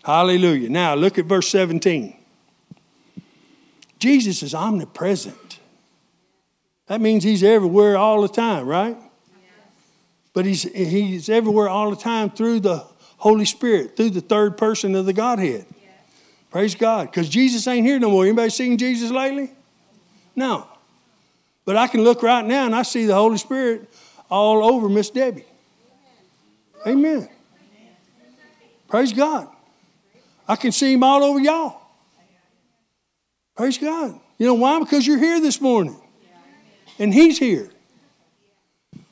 [0.05, 0.68] Hallelujah.
[0.68, 2.16] Now look at verse 17.
[3.99, 5.59] Jesus is omnipresent.
[6.87, 8.97] That means he's everywhere all the time, right?
[10.32, 12.84] But he's, he's everywhere all the time through the
[13.16, 15.64] Holy Spirit, through the third person of the Godhead.
[16.51, 17.11] Praise God.
[17.11, 18.24] Because Jesus ain't here no more.
[18.24, 19.51] Anybody seen Jesus lately?
[20.37, 20.68] No.
[21.64, 23.89] But I can look right now and I see the Holy Spirit
[24.31, 25.45] all over Miss Debbie.
[26.87, 27.29] Amen.
[28.89, 29.49] Praise God.
[30.49, 31.81] I can see him all over y'all.
[33.57, 34.20] Praise God.
[34.39, 34.79] You know why?
[34.79, 35.97] Because you're here this morning.
[36.99, 37.70] And he's here.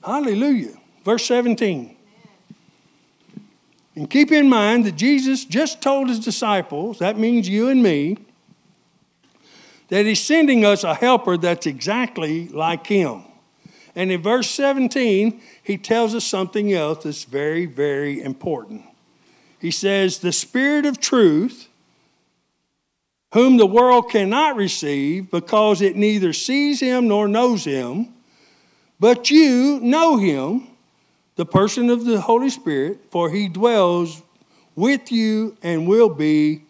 [0.04, 0.76] Hallelujah.
[1.04, 1.96] Verse 17.
[3.96, 8.18] And keep in mind that Jesus just told his disciples, that means you and me,
[9.88, 13.24] that he's sending us a helper that's exactly like him.
[13.97, 18.82] And in verse 17, he tells us something else that's very, very important.
[19.61, 21.68] He says, The Spirit of truth,
[23.32, 28.09] whom the world cannot receive because it neither sees him nor knows him,
[28.99, 30.68] but you know him,
[31.36, 34.22] the person of the Holy Spirit, for he dwells
[34.76, 36.62] with you and will be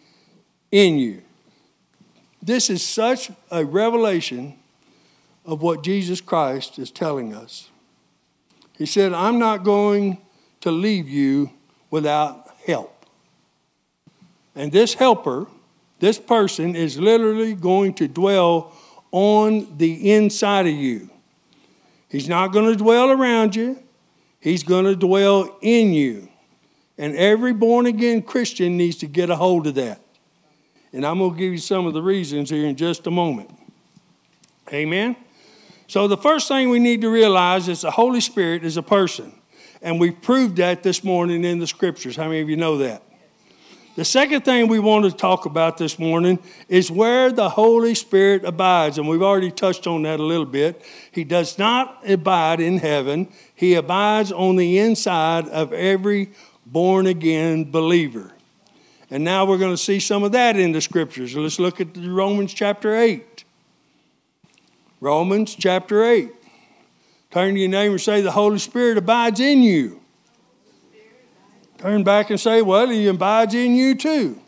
[0.71, 1.23] in you.
[2.43, 4.55] This is such a revelation
[5.45, 7.71] of what Jesus Christ is telling us.
[8.77, 10.19] He said, I'm not going
[10.63, 11.51] to leave you
[11.91, 13.07] without help.
[14.55, 15.47] And this helper,
[16.01, 18.73] this person, is literally going to dwell
[19.13, 21.11] on the inside of you.
[22.09, 23.79] He's not going to dwell around you,
[24.41, 26.29] he's going to dwell in you.
[26.97, 30.01] And every born again Christian needs to get a hold of that.
[30.93, 33.51] And I'm going to give you some of the reasons here in just a moment.
[34.73, 35.17] Amen.
[35.95, 39.33] So, the first thing we need to realize is the Holy Spirit is a person.
[39.81, 42.17] And we've proved that this morning in the scriptures.
[42.17, 43.01] How many of you know that?
[43.95, 48.45] The second thing we want to talk about this morning is where the Holy Spirit
[48.45, 48.99] abides.
[48.99, 50.83] And we've already touched on that a little bit.
[51.13, 56.33] He does not abide in heaven, He abides on the inside of every
[56.67, 58.33] born again believer.
[59.11, 61.37] And now we're going to see some of that in the scriptures.
[61.37, 63.44] Let's look at Romans chapter 8.
[65.05, 66.31] Romans chapter 8.
[67.31, 70.01] Turn to your neighbor and say, The Holy Spirit abides in you.
[71.77, 74.41] Turn back and say, Well, He abides in you too.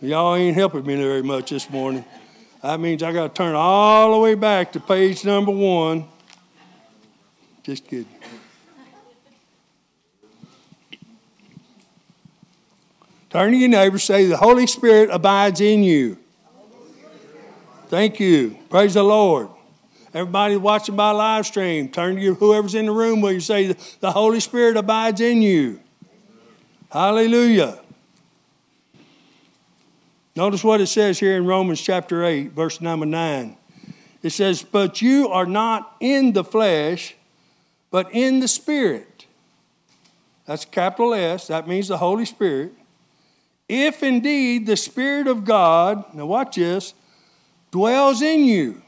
[0.00, 2.04] Y'all ain't helping me very much this morning.
[2.60, 6.04] That means I got to turn all the way back to page number one.
[7.62, 8.06] Just kidding.
[13.30, 16.18] Turn to your neighbor, and say, The Holy Spirit abides in you.
[17.88, 18.58] Thank you.
[18.68, 19.48] Praise the Lord.
[20.12, 23.74] Everybody watching by live stream, turn to you, whoever's in the room where you say,
[24.00, 25.80] The Holy Spirit abides in you.
[26.90, 27.78] Hallelujah.
[30.36, 33.56] Notice what it says here in Romans chapter 8, verse number 9.
[34.22, 37.14] It says, But you are not in the flesh,
[37.90, 39.24] but in the Spirit.
[40.44, 42.72] That's capital S, that means the Holy Spirit.
[43.66, 46.92] If indeed the Spirit of God, now watch this,
[47.70, 48.82] dwells in you.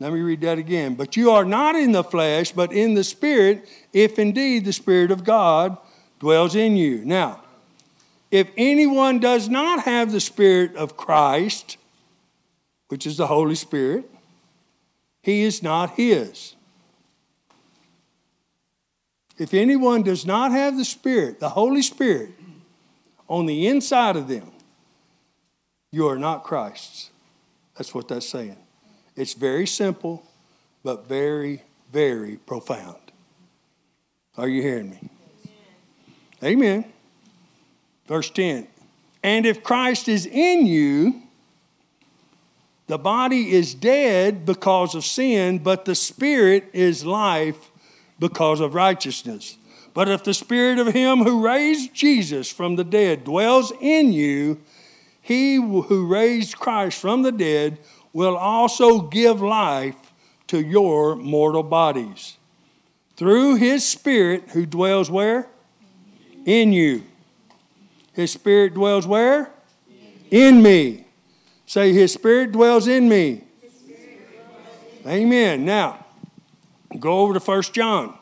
[0.00, 0.96] Let me read that again.
[0.96, 5.10] But you are not in the flesh, but in the Spirit, if indeed the Spirit
[5.10, 5.76] of God
[6.18, 7.04] dwells in you.
[7.04, 7.40] Now,
[8.30, 11.76] if anyone does not have the Spirit of Christ,
[12.88, 14.10] which is the Holy Spirit,
[15.22, 16.54] he is not his.
[19.38, 22.30] If anyone does not have the Spirit, the Holy Spirit,
[23.28, 24.50] on the inside of them,
[25.94, 27.10] you are not Christ's.
[27.76, 28.56] That's what that's saying.
[29.14, 30.24] It's very simple,
[30.82, 32.96] but very, very profound.
[34.36, 35.08] Are you hearing me?
[36.42, 36.80] Amen.
[36.82, 36.84] Amen.
[38.08, 38.66] Verse 10
[39.22, 41.22] And if Christ is in you,
[42.88, 47.70] the body is dead because of sin, but the spirit is life
[48.18, 49.56] because of righteousness.
[49.94, 54.60] But if the spirit of him who raised Jesus from the dead dwells in you,
[55.24, 57.78] he who raised Christ from the dead
[58.12, 59.96] will also give life
[60.48, 62.36] to your mortal bodies
[63.16, 65.48] through his spirit who dwells where?
[66.44, 67.04] In you.
[68.12, 69.50] His spirit dwells where?
[70.30, 71.06] In me.
[71.64, 73.44] Say, His spirit dwells in me.
[75.06, 75.64] Amen.
[75.64, 76.04] Now,
[76.98, 78.14] go over to First John.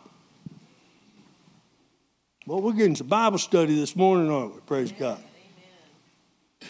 [2.46, 4.61] Well, we're getting some Bible study this morning, aren't we?
[4.61, 5.20] Praise God.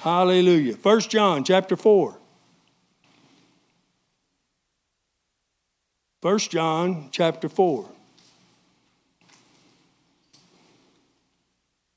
[0.01, 0.75] Hallelujah.
[0.77, 2.19] First John chapter 4.
[6.21, 7.89] First John chapter 4.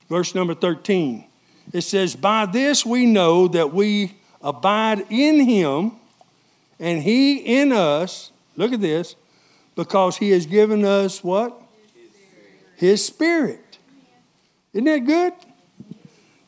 [0.10, 1.26] verse number 13.
[1.74, 5.93] It says, By this we know that we abide in him
[6.80, 8.32] and he in us.
[8.56, 9.16] Look at this.
[9.76, 11.62] Because he has given us what?
[12.78, 13.78] His spirit.
[14.74, 15.34] Isn't that good?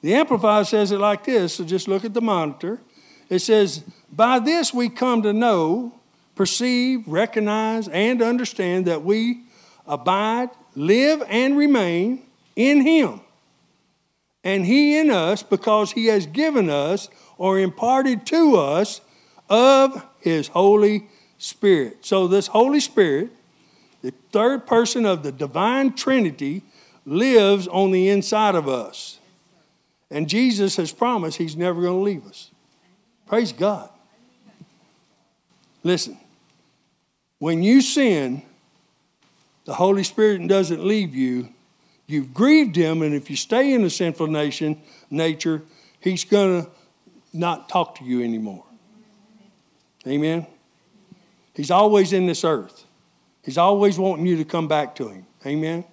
[0.02, 2.80] The Amplified says it like this, so just look at the monitor.
[3.30, 5.94] It says, By this we come to know,
[6.36, 9.44] perceive, recognize, and understand that we
[9.88, 12.24] abide, live, and remain
[12.56, 13.22] in Him
[14.48, 19.02] and He in us because He has given us or imparted to us
[19.50, 22.06] of His Holy Spirit.
[22.06, 23.30] So, this Holy Spirit,
[24.02, 26.64] the third person of the divine Trinity,
[27.06, 29.17] lives on the inside of us.
[30.10, 32.52] And Jesus has promised He's never going to leave us.
[33.26, 33.90] Praise God.
[35.84, 36.18] Listen,
[37.40, 38.42] when you sin,
[39.66, 41.50] the Holy Spirit doesn't leave you,
[42.08, 45.62] You've grieved him, and if you stay in the sinful nation, nature,
[46.00, 46.70] he's going to
[47.34, 48.64] not talk to you anymore.
[50.08, 50.48] Amen?
[51.54, 52.86] He's always in this earth.
[53.44, 55.26] He's always wanting you to come back to him.
[55.46, 55.84] Amen?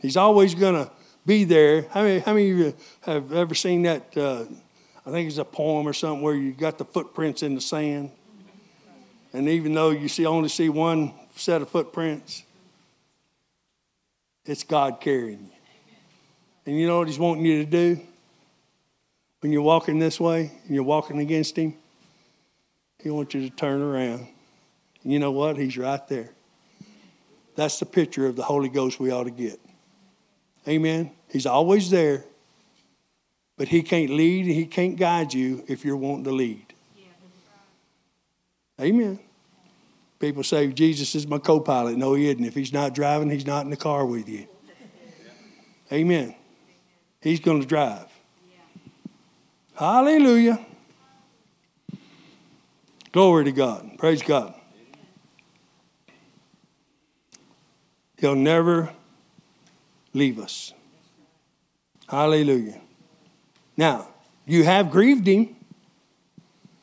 [0.00, 0.90] He's always going to
[1.30, 1.82] be there.
[1.90, 4.16] How many, how many of you have ever seen that?
[4.16, 4.46] Uh,
[5.06, 8.10] I think it's a poem or something where you got the footprints in the sand.
[9.32, 12.42] And even though you see only see one set of footprints,
[14.44, 15.50] it's God carrying you.
[16.66, 18.00] And you know what He's wanting you to do?
[19.38, 21.74] When you're walking this way and you're walking against Him,
[22.98, 24.26] He wants you to turn around.
[25.04, 25.58] And you know what?
[25.58, 26.30] He's right there.
[27.54, 29.60] That's the picture of the Holy Ghost we ought to get.
[30.66, 31.12] Amen.
[31.30, 32.24] He's always there,
[33.56, 36.70] but He can't lead, and He can't guide you if you're wanting to lead.
[38.80, 39.18] Amen.
[40.18, 41.96] People say Jesus is my co pilot.
[41.96, 42.44] No, he isn't.
[42.44, 44.46] If he's not driving, he's not in the car with you.
[45.92, 46.34] Amen.
[47.20, 48.06] He's going to drive.
[49.74, 50.64] Hallelujah.
[53.12, 53.98] Glory to God.
[53.98, 54.54] Praise God.
[58.18, 58.90] He'll never
[60.12, 60.74] leave us.
[62.10, 62.80] Hallelujah.
[63.76, 64.08] Now,
[64.44, 65.54] you have grieved him.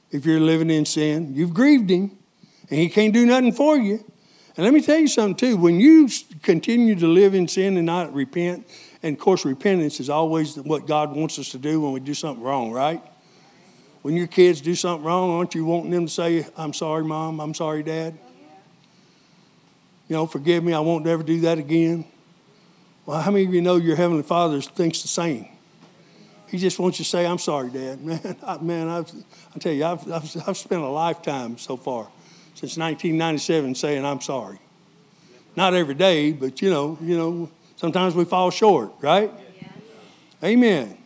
[0.09, 2.17] If you're living in sin, you've grieved him
[2.69, 4.03] and He can't do nothing for you.
[4.55, 5.57] And let me tell you something, too.
[5.57, 6.09] When you
[6.41, 8.65] continue to live in sin and not repent,
[9.03, 12.13] and of course, repentance is always what God wants us to do when we do
[12.13, 13.01] something wrong, right?
[14.01, 17.39] When your kids do something wrong, aren't you wanting them to say, I'm sorry, Mom,
[17.39, 18.17] I'm sorry, Dad?
[20.07, 22.05] You know, forgive me, I won't ever do that again.
[23.07, 25.47] Well, how many of you know your Heavenly Father thinks the same?
[26.49, 28.01] He just wants you to say, I'm sorry, Dad.
[28.05, 29.09] Man, I, man I've,
[29.55, 32.09] I tell you, I've, I've, I've spent a lifetime so far,
[32.53, 34.59] since 1997, saying I'm sorry.
[35.55, 39.31] Not every day, but you know, you know, sometimes we fall short, right?
[39.61, 39.67] Yeah.
[40.43, 40.97] Amen.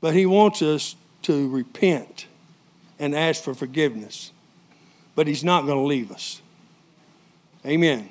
[0.00, 2.26] But he wants us to repent
[2.98, 4.32] and ask for forgiveness.
[5.14, 6.40] But he's not going to leave us.
[7.66, 8.08] Amen.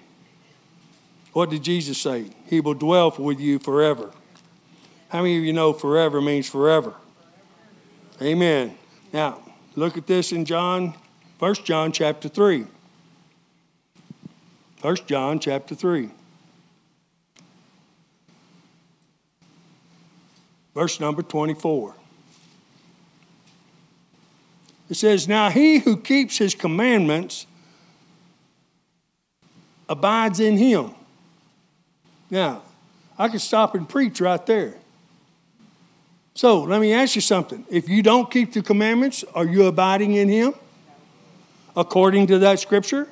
[1.34, 2.28] What did Jesus say?
[2.48, 4.12] He will dwell with you forever.
[5.10, 6.94] How many of you know forever means forever?
[8.22, 8.78] Amen.
[9.12, 9.40] Now,
[9.76, 10.94] look at this in John,
[11.40, 12.66] 1 John chapter 3.
[14.82, 16.10] 1 John chapter 3.
[20.74, 21.96] Verse number 24.
[24.90, 27.48] It says, Now he who keeps his commandments
[29.88, 30.92] abides in him.
[32.34, 32.64] Now,
[33.16, 34.74] I could stop and preach right there.
[36.34, 37.64] So let me ask you something.
[37.70, 40.56] If you don't keep the commandments, are you abiding in him?
[41.78, 43.08] According to that scripture?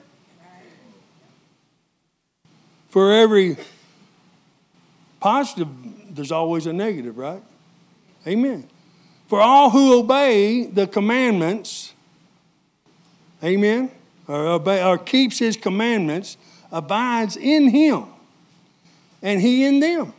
[2.89, 3.57] For every
[5.19, 5.67] positive,
[6.15, 7.43] there's always a negative, right?
[8.25, 8.67] Amen.
[9.27, 11.93] For all who obey the commandments,
[13.43, 13.91] amen,
[14.27, 16.37] or, obey, or keeps his commandments,
[16.71, 18.05] abides in him,
[19.21, 20.13] and he in them.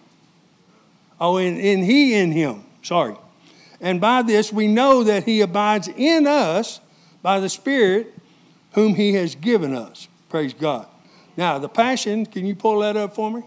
[1.21, 2.65] Oh, and, and he in him.
[2.83, 3.17] Sorry.
[3.81, 6.81] And by this we know that he abides in us
[7.23, 8.15] by the Spirit
[8.73, 10.09] whom he has given us.
[10.29, 10.87] Praise God.
[11.37, 13.43] Now, the Passion, can you pull that up for me?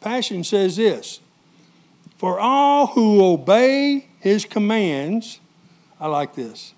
[0.00, 1.20] Passion says this
[2.16, 5.40] For all who obey his commands,
[6.00, 6.74] I like this,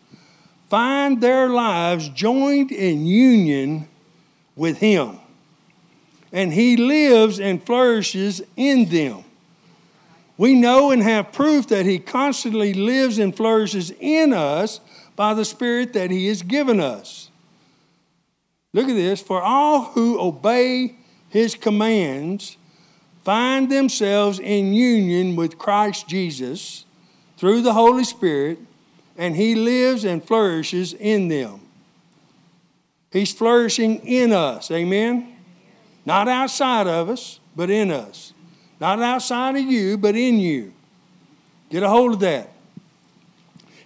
[0.68, 3.89] find their lives joined in union
[4.57, 5.20] with him.
[6.33, 9.24] And he lives and flourishes in them.
[10.41, 14.81] We know and have proof that He constantly lives and flourishes in us
[15.14, 17.28] by the Spirit that He has given us.
[18.72, 20.95] Look at this for all who obey
[21.28, 22.57] His commands
[23.22, 26.87] find themselves in union with Christ Jesus
[27.37, 28.61] through the Holy Spirit,
[29.18, 31.61] and He lives and flourishes in them.
[33.12, 35.30] He's flourishing in us, amen?
[36.05, 38.32] Not outside of us, but in us.
[38.80, 40.72] Not outside of you, but in you.
[41.68, 42.51] Get a hold of that.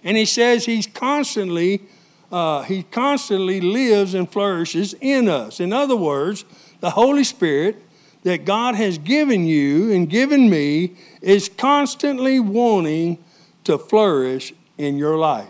[0.03, 1.81] And he says he's constantly,
[2.31, 5.59] uh, he constantly lives and flourishes in us.
[5.59, 6.45] In other words,
[6.79, 7.77] the Holy Spirit
[8.23, 13.23] that God has given you and given me is constantly wanting
[13.65, 15.47] to flourish in your life.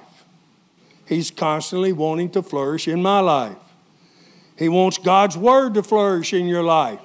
[1.05, 3.57] He's constantly wanting to flourish in my life.
[4.57, 6.99] He wants God's word to flourish in your life.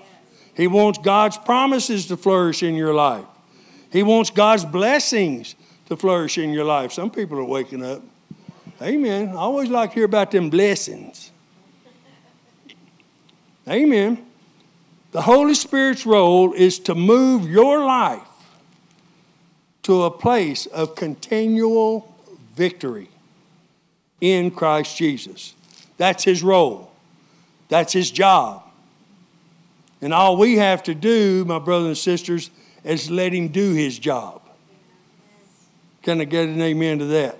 [0.54, 3.24] He wants God's promises to flourish in your life.
[3.90, 6.92] He wants God's blessings to flourish in your life.
[6.92, 8.02] Some people are waking up.
[8.80, 9.30] Amen.
[9.30, 11.30] I always like to hear about them blessings.
[13.68, 14.24] Amen.
[15.12, 18.22] The Holy Spirit's role is to move your life
[19.82, 22.14] to a place of continual
[22.54, 23.08] victory
[24.20, 25.54] in Christ Jesus.
[25.96, 26.89] That's his role,
[27.70, 28.62] that's his job.
[30.02, 32.50] And all we have to do, my brothers and sisters,
[32.84, 34.42] is let him do his job.
[36.02, 37.38] Can I get an amen to that?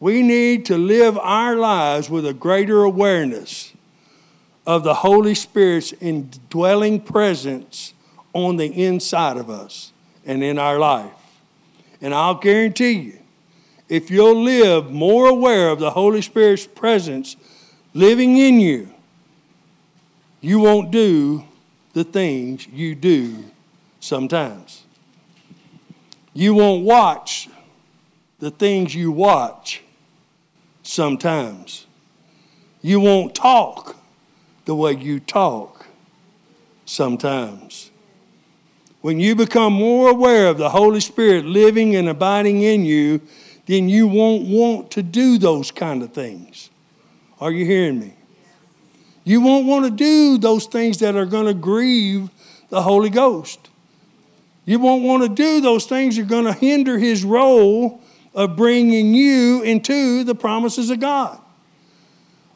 [0.00, 3.72] We need to live our lives with a greater awareness
[4.66, 7.94] of the Holy Spirit's indwelling presence
[8.32, 9.92] on the inside of us
[10.24, 11.12] and in our life.
[12.00, 13.18] And I'll guarantee you,
[13.88, 17.36] if you'll live more aware of the Holy Spirit's presence
[17.94, 18.92] living in you,
[20.40, 21.44] you won't do
[21.94, 23.44] the things you do
[24.00, 24.82] sometimes.
[26.34, 27.48] You won't watch
[28.40, 29.82] the things you watch
[30.82, 31.86] sometimes.
[32.82, 33.96] You won't talk
[34.64, 35.86] the way you talk
[36.84, 37.90] sometimes.
[39.00, 43.20] When you become more aware of the Holy Spirit living and abiding in you,
[43.66, 46.70] then you won't want to do those kind of things.
[47.44, 48.14] Are you hearing me?
[49.22, 52.30] You won't want to do those things that are going to grieve
[52.70, 53.68] the Holy Ghost.
[54.64, 58.00] You won't want to do those things that are going to hinder his role
[58.34, 61.38] of bringing you into the promises of God.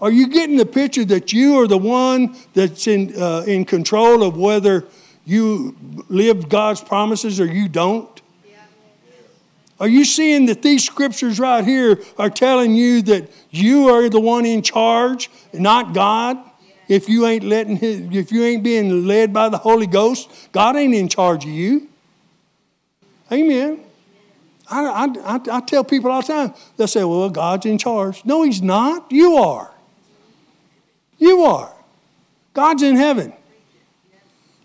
[0.00, 4.22] Are you getting the picture that you are the one that's in, uh, in control
[4.22, 4.86] of whether
[5.26, 5.76] you
[6.08, 8.17] live God's promises or you don't?
[9.80, 14.20] Are you seeing that these scriptures right here are telling you that you are the
[14.20, 16.38] one in charge, not God?
[16.88, 20.74] if you ain't letting his, if you ain't being led by the Holy Ghost, God
[20.74, 21.88] ain't in charge of you.
[23.30, 23.80] Amen.
[24.70, 28.24] I, I, I, I tell people all the time, they'll say, well, God's in charge.
[28.24, 29.12] No, He's not.
[29.12, 29.70] You are.
[31.18, 31.74] You are.
[32.54, 33.34] God's in heaven.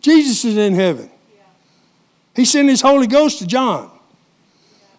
[0.01, 1.09] Jesus is in heaven.
[2.35, 3.91] He sent His Holy Ghost to John.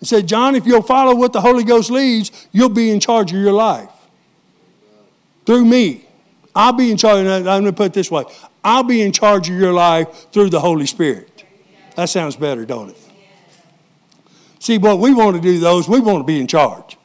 [0.01, 3.33] He said, John, if you'll follow what the Holy Ghost leads, you'll be in charge
[3.33, 3.91] of your life.
[5.47, 6.07] Through me.
[6.55, 7.27] I'll be in charge.
[7.27, 8.25] I'm going to put it this way
[8.63, 11.45] I'll be in charge of your life through the Holy Spirit.
[11.97, 12.99] That sounds better, don't it?
[14.59, 16.97] See, what we want to do, those, we want to be in charge.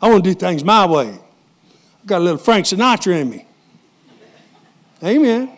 [0.00, 1.08] I want to do things my way.
[1.08, 3.46] I've got a little Frank Sinatra in me.
[5.02, 5.50] Amen.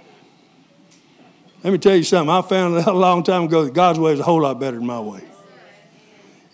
[1.62, 2.30] Let me tell you something.
[2.30, 4.78] I found out a long time ago that God's way is a whole lot better
[4.78, 5.22] than my way.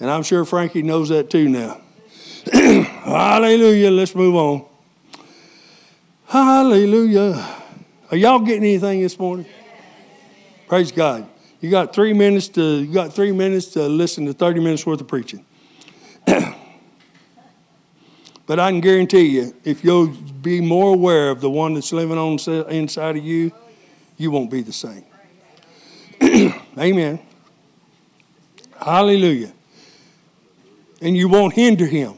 [0.01, 1.79] And I'm sure Frankie knows that too now.
[2.53, 3.91] Hallelujah.
[3.91, 4.65] Let's move on.
[6.27, 7.47] Hallelujah.
[8.11, 9.45] Are y'all getting anything this morning?
[10.69, 11.29] Praise God.
[11.61, 15.03] You got three minutes to you got three minutes to listen to 30 minutes worth
[15.03, 15.45] of preaching.
[16.25, 16.55] but
[18.59, 22.39] I can guarantee you, if you'll be more aware of the one that's living on
[22.71, 23.53] inside of you,
[24.17, 25.05] you won't be the same.
[26.79, 27.21] Amen.
[28.79, 29.53] Hallelujah
[31.01, 32.15] and you won't hinder him.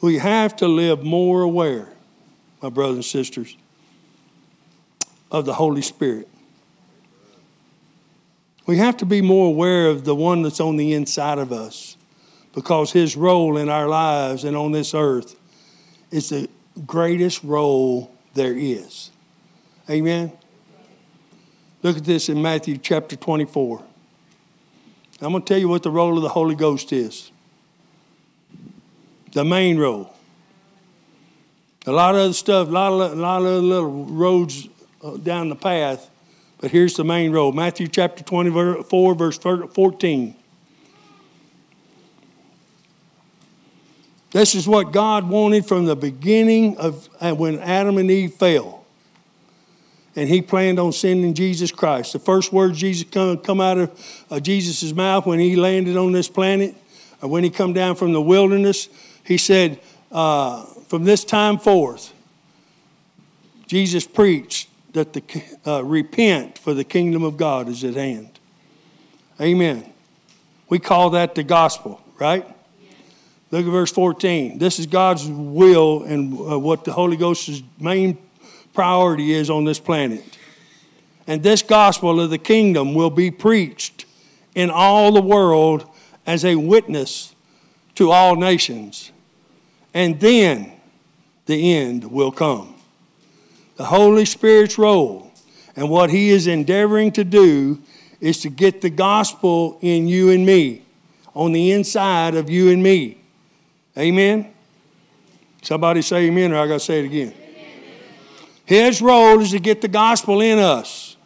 [0.00, 1.88] We have to live more aware,
[2.62, 3.56] my brothers and sisters,
[5.30, 6.26] of the Holy Spirit.
[8.66, 11.96] We have to be more aware of the one that's on the inside of us
[12.54, 15.36] because his role in our lives and on this earth
[16.10, 16.48] is the
[16.86, 19.10] greatest role there is.
[19.88, 20.32] Amen.
[21.82, 23.82] Look at this in Matthew chapter 24.
[25.22, 27.30] I'm going to tell you what the role of the Holy Ghost is.
[29.32, 30.14] The main role.
[31.86, 34.68] A lot of other stuff, a lot of, a lot of little roads
[35.02, 36.10] uh, down the path,
[36.58, 37.54] but here's the main road.
[37.54, 40.36] Matthew chapter 24, verse 14.
[44.32, 48.79] This is what God wanted from the beginning of uh, when Adam and Eve fell
[50.16, 52.12] and he planned on sending Jesus Christ.
[52.12, 56.12] The first words Jesus come, come out of uh, Jesus' mouth when he landed on
[56.12, 56.74] this planet,
[57.22, 58.88] or when he come down from the wilderness,
[59.24, 59.80] he said,
[60.10, 62.12] uh, from this time forth,
[63.66, 65.22] Jesus preached that the
[65.66, 68.30] uh, repent for the kingdom of God is at hand.
[69.40, 69.92] Amen.
[70.68, 72.44] We call that the gospel, right?
[73.50, 74.58] Look at verse 14.
[74.58, 78.18] This is God's will and uh, what the Holy Ghost's main
[78.80, 80.24] priority is on this planet.
[81.26, 84.06] And this gospel of the kingdom will be preached
[84.54, 85.86] in all the world
[86.26, 87.34] as a witness
[87.96, 89.12] to all nations.
[89.92, 90.72] And then
[91.44, 92.74] the end will come.
[93.76, 95.30] The Holy Spirit's role
[95.76, 97.82] and what He is endeavoring to do
[98.18, 100.86] is to get the gospel in you and me,
[101.34, 103.18] on the inside of you and me.
[103.98, 104.54] Amen?
[105.60, 107.34] Somebody say amen, or I got to say it again.
[108.70, 111.16] His role is to get the gospel in us.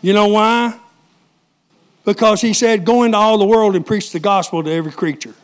[0.00, 0.80] You know why?
[2.06, 5.34] Because he said, Go into all the world and preach the gospel to every creature.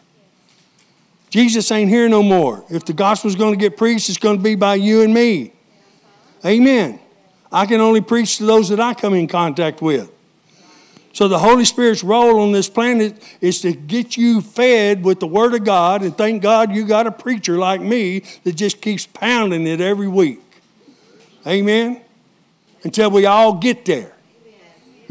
[1.29, 2.65] Jesus ain't here no more.
[2.71, 5.53] If the gospel's going to get preached, it's going to be by you and me.
[6.43, 6.99] Amen.
[7.53, 10.11] I can only preach to those that I come in contact with.
[11.13, 15.27] So the Holy Spirit's role on this planet is to get you fed with the
[15.27, 19.05] Word of God, and thank God you got a preacher like me that just keeps
[19.05, 20.41] pounding it every week.
[21.47, 22.01] Amen?
[22.85, 24.13] Until we all get there.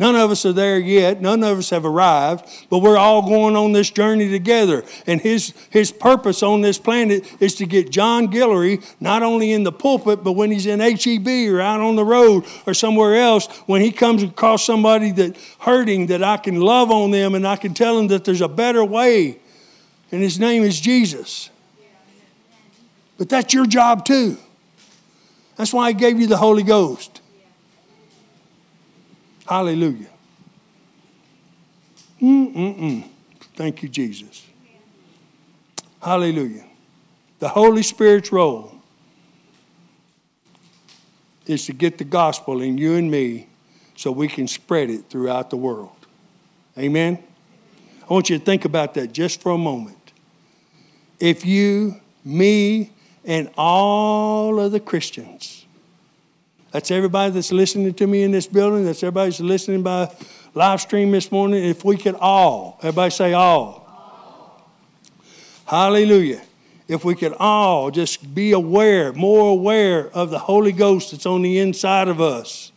[0.01, 1.21] None of us are there yet.
[1.21, 4.83] None of us have arrived, but we're all going on this journey together.
[5.05, 9.61] And his, his purpose on this planet is to get John Guillory not only in
[9.61, 13.45] the pulpit, but when he's in HEB or out on the road or somewhere else,
[13.67, 17.57] when he comes across somebody that hurting, that I can love on them and I
[17.57, 19.37] can tell them that there's a better way.
[20.11, 21.51] And his name is Jesus.
[23.19, 24.37] But that's your job too.
[25.55, 27.21] That's why I gave you the Holy Ghost.
[29.47, 30.07] Hallelujah.
[32.21, 33.07] Mm-mm-mm.
[33.55, 34.45] Thank you, Jesus.
[36.01, 36.65] Hallelujah.
[37.39, 38.73] The Holy Spirit's role
[41.45, 43.47] is to get the gospel in you and me
[43.95, 45.95] so we can spread it throughout the world.
[46.77, 47.21] Amen?
[48.09, 49.97] I want you to think about that just for a moment.
[51.19, 52.91] If you, me,
[53.25, 55.65] and all of the Christians.
[56.71, 58.85] That's everybody that's listening to me in this building.
[58.85, 60.13] That's everybody that's listening by
[60.53, 61.63] live stream this morning.
[61.63, 63.85] If we could all, everybody say all.
[63.87, 64.71] all.
[65.65, 66.41] Hallelujah.
[66.87, 71.41] If we could all just be aware, more aware of the Holy Ghost that's on
[71.41, 72.71] the inside of us,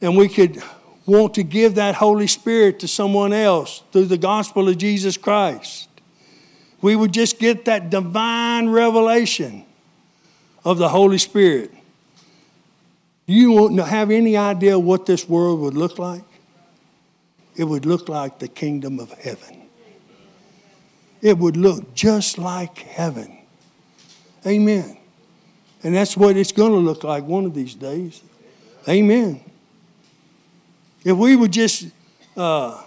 [0.00, 0.62] and we could
[1.06, 5.88] want to give that Holy Spirit to someone else through the gospel of Jesus Christ,
[6.82, 9.64] we would just get that divine revelation
[10.64, 11.72] of the Holy Spirit.
[13.26, 16.24] You won't have any idea what this world would look like?
[17.56, 19.62] It would look like the kingdom of heaven.
[21.20, 23.38] It would look just like heaven.
[24.46, 24.96] Amen.
[25.82, 28.22] And that's what it's going to look like one of these days.
[28.88, 29.40] Amen.
[31.04, 31.88] If we would just
[32.36, 32.82] uh,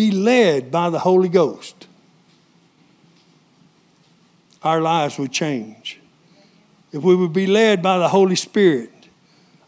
[0.00, 1.86] be led by the Holy Ghost,
[4.62, 6.00] our lives would change.
[6.90, 8.94] If we would be led by the Holy Spirit,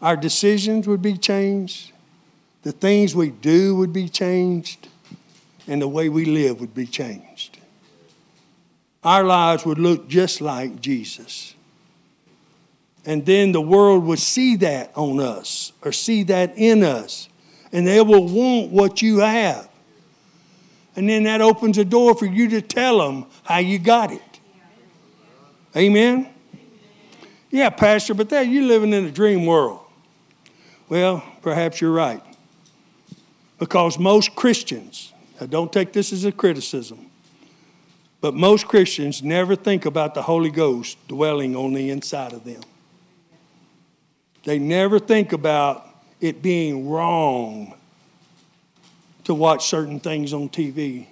[0.00, 1.92] our decisions would be changed,
[2.62, 4.88] the things we do would be changed,
[5.68, 7.58] and the way we live would be changed.
[9.04, 11.54] Our lives would look just like Jesus.
[13.04, 17.28] And then the world would see that on us or see that in us,
[17.70, 19.68] and they will want what you have.
[20.95, 24.22] And then that opens a door for you to tell them how you got it.
[25.76, 26.28] Amen?
[27.51, 29.80] Yeah, Pastor, but that you're living in a dream world.
[30.88, 32.22] Well, perhaps you're right.
[33.59, 37.11] Because most Christians, now don't take this as a criticism,
[38.20, 42.61] but most Christians never think about the Holy Ghost dwelling on the inside of them.
[44.45, 45.86] They never think about
[46.20, 47.74] it being wrong
[49.24, 51.06] to watch certain things on TV.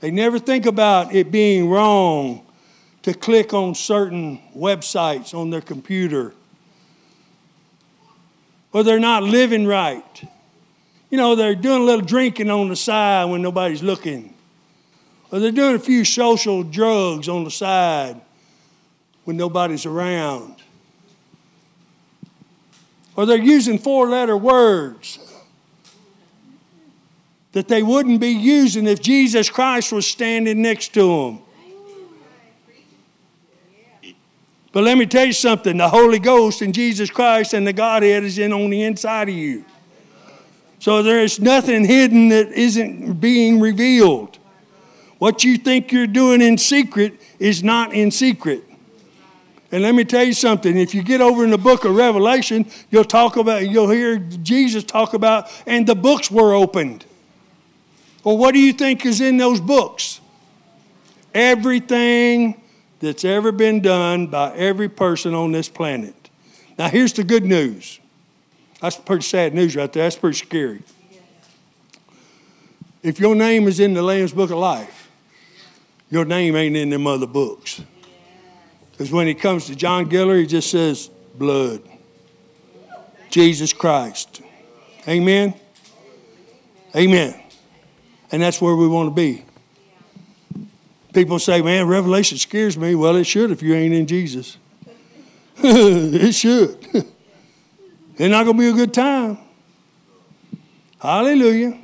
[0.00, 2.44] They never think about it being wrong
[3.02, 6.34] to click on certain websites on their computer.
[8.72, 10.28] Or they're not living right.
[11.08, 14.34] You know, they're doing a little drinking on the side when nobody's looking.
[15.30, 18.20] Or they're doing a few social drugs on the side
[19.24, 20.56] when nobody's around.
[23.14, 25.18] Or they're using four letter words
[27.56, 31.38] that they wouldn't be using if Jesus Christ was standing next to them.
[34.72, 38.24] But let me tell you something the Holy Ghost and Jesus Christ and the Godhead
[38.24, 39.64] is in on the inside of you.
[40.80, 44.36] So there is nothing hidden that isn't being revealed.
[45.16, 48.64] What you think you're doing in secret is not in secret.
[49.72, 50.76] And let me tell you something.
[50.76, 54.84] If you get over in the book of Revelation, you'll talk about, you'll hear Jesus
[54.84, 57.06] talk about, and the books were opened.
[58.26, 60.20] Well, what do you think is in those books?
[61.32, 62.60] Everything
[62.98, 66.28] that's ever been done by every person on this planet.
[66.76, 68.00] Now, here's the good news.
[68.80, 70.02] That's pretty sad news right there.
[70.02, 70.82] That's pretty scary.
[73.00, 75.08] If your name is in the Lamb's Book of Life,
[76.10, 77.80] your name ain't in them other books.
[78.90, 81.80] Because when it comes to John Giller, he just says, blood.
[83.30, 84.42] Jesus Christ.
[85.06, 85.54] Amen?
[86.96, 87.40] Amen.
[88.32, 89.44] And that's where we want to be.
[91.12, 92.94] People say, man, Revelation scares me.
[92.94, 94.58] Well, it should if you ain't in Jesus.
[95.58, 96.76] it should.
[96.92, 99.38] it's not going to be a good time.
[101.00, 101.78] Hallelujah.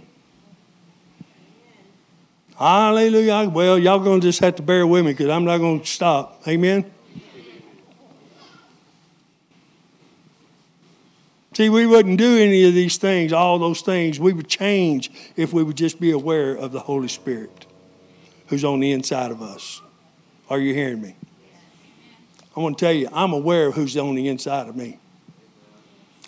[2.58, 3.48] Hallelujah.
[3.48, 5.86] Well, y'all going to just have to bear with me because I'm not going to
[5.86, 6.42] stop.
[6.46, 6.84] Amen.
[11.54, 14.18] See, we wouldn't do any of these things, all those things.
[14.18, 17.66] We would change if we would just be aware of the Holy Spirit
[18.46, 19.80] who's on the inside of us.
[20.48, 21.16] Are you hearing me?
[22.56, 24.98] I want to tell you, I'm aware of who's on the inside of me.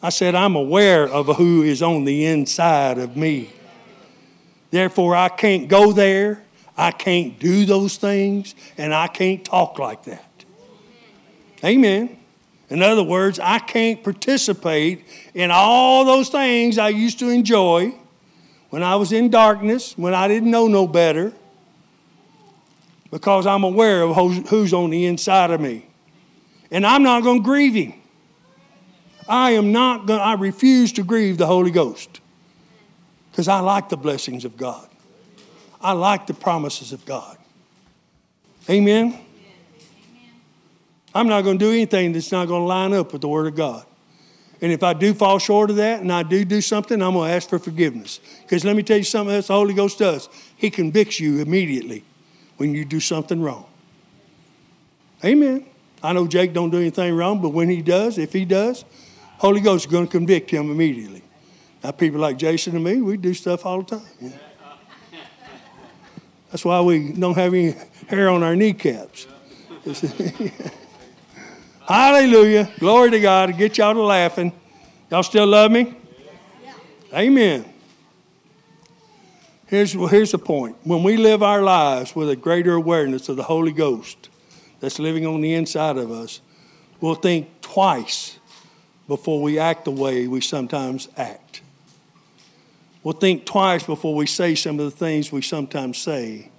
[0.02, 3.50] I said, I'm aware of who is on the inside of me.
[4.70, 6.42] Therefore, I can't go there,
[6.76, 10.44] I can't do those things, and I can't talk like that.
[11.62, 12.18] Amen.
[12.70, 15.04] In other words, I can't participate
[15.34, 17.94] in all those things I used to enjoy
[18.70, 21.32] when I was in darkness, when I didn't know no better,
[23.10, 24.16] because I'm aware of
[24.48, 25.86] who's on the inside of me.
[26.70, 27.94] And I'm not going to grieve him.
[29.28, 32.20] I am not going I refuse to grieve the Holy Ghost.
[33.30, 34.88] Because I like the blessings of God.
[35.80, 37.36] I like the promises of God.
[38.68, 39.18] Amen.
[41.14, 43.46] I'm not going to do anything that's not going to line up with the Word
[43.46, 43.86] of God.
[44.60, 47.28] And if I do fall short of that and I do do something, I'm going
[47.28, 48.20] to ask for forgiveness.
[48.42, 50.28] Because let me tell you something else the Holy Ghost does.
[50.56, 52.04] He convicts you immediately
[52.56, 53.66] when you do something wrong.
[55.24, 55.66] Amen.
[56.02, 58.84] I know Jake don't do anything wrong, but when he does, if he does,
[59.38, 61.22] Holy Ghost is going to convict him immediately.
[61.82, 64.32] Now, people like Jason and me, we do stuff all the time.
[66.50, 67.74] That's why we don't have any
[68.08, 69.26] hair on our kneecaps.
[71.86, 72.70] Hallelujah.
[72.78, 74.52] Glory to God to get y'all to laughing.
[75.10, 75.94] Y'all still love me?
[77.12, 77.66] Amen.
[79.66, 80.76] Here's, here's the point.
[80.84, 84.30] When we live our lives with a greater awareness of the Holy Ghost
[84.80, 86.40] that's living on the inside of us,
[87.02, 88.38] we'll think twice
[89.06, 91.60] before we act the way we sometimes act.
[93.02, 96.50] We'll think twice before we say some of the things we sometimes say.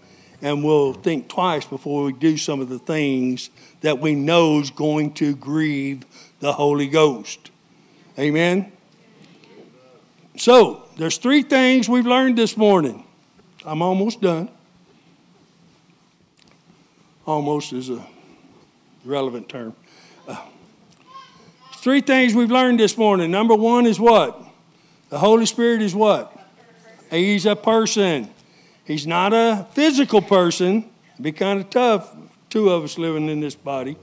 [0.41, 3.49] And we'll think twice before we do some of the things
[3.85, 6.05] that we know is going to grieve
[6.39, 7.51] the Holy Ghost.
[8.17, 8.71] Amen?
[10.37, 13.05] So, there's three things we've learned this morning.
[13.63, 14.49] I'm almost done.
[17.27, 18.03] Almost is a
[19.03, 19.75] relevant term.
[20.27, 20.41] Uh,
[21.75, 23.29] three things we've learned this morning.
[23.29, 24.41] Number one is what?
[25.09, 26.35] The Holy Spirit is what?
[27.11, 28.31] He's a person.
[28.83, 30.89] He's not a physical person.
[31.13, 32.15] It'd be kind of tough,
[32.55, 33.97] two of us living in this body.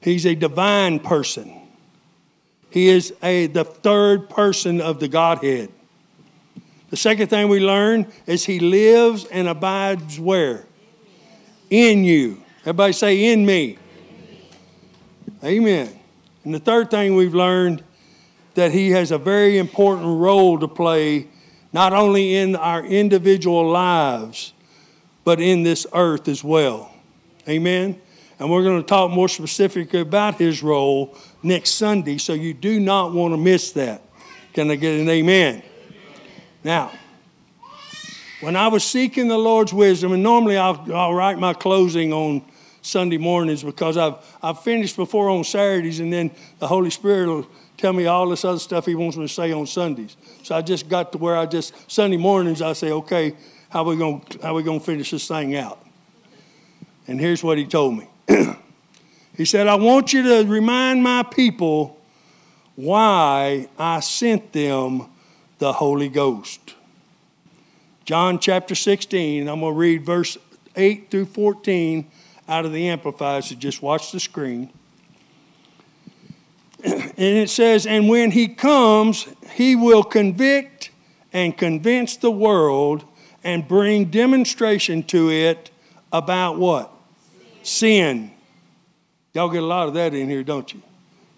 [0.00, 1.52] He's a divine person.
[2.70, 5.68] He is a, the third person of the Godhead.
[6.88, 10.64] The second thing we learn is he lives and abides where?
[11.68, 12.42] In you.
[12.62, 13.76] Everybody say, in me.
[15.44, 16.00] Amen.
[16.44, 17.84] And the third thing we've learned
[18.54, 21.28] that he has a very important role to play,
[21.74, 24.54] not only in our individual lives,
[25.26, 26.94] but in this earth as well.
[27.48, 28.00] Amen.
[28.38, 32.78] And we're going to talk more specifically about his role next Sunday, so you do
[32.78, 34.02] not want to miss that.
[34.52, 35.64] Can I get an amen?
[36.62, 36.92] Now,
[38.40, 42.44] when I was seeking the Lord's wisdom, and normally I'll, I'll write my closing on
[42.80, 47.48] Sunday mornings because I've, I've finished before on Saturdays, and then the Holy Spirit will
[47.76, 50.16] tell me all this other stuff He wants me to say on Sundays.
[50.44, 53.34] So I just got to where I just, Sunday mornings, I say, okay,
[53.76, 55.78] how we going how we gonna finish this thing out?
[57.06, 58.08] And here's what He told me
[59.36, 62.00] He said, I want you to remind my people
[62.74, 65.10] why I sent them
[65.58, 66.74] the Holy Ghost.
[68.06, 70.38] John chapter 16, I'm going to read verse
[70.74, 72.10] 8 through 14
[72.48, 74.70] out of the Amplified, so just watch the screen.
[76.84, 80.90] and it says, And when he comes, he will convict
[81.34, 83.04] and convince the world
[83.46, 85.70] and bring demonstration to it
[86.12, 86.90] about what?
[87.62, 88.32] Sin.
[89.34, 90.82] Y'all get a lot of that in here, don't you?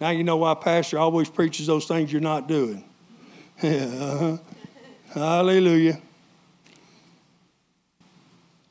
[0.00, 2.82] Now you know why Pastor always preaches those things you're not doing.
[3.62, 4.38] uh-huh.
[5.12, 6.00] Hallelujah.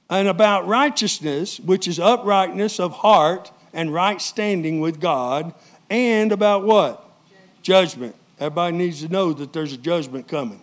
[0.10, 5.54] And about righteousness, which is uprightness of heart and right standing with God,
[5.92, 7.08] and about what?
[7.62, 8.16] Judgment.
[8.40, 10.62] Everybody needs to know that there's a judgment coming.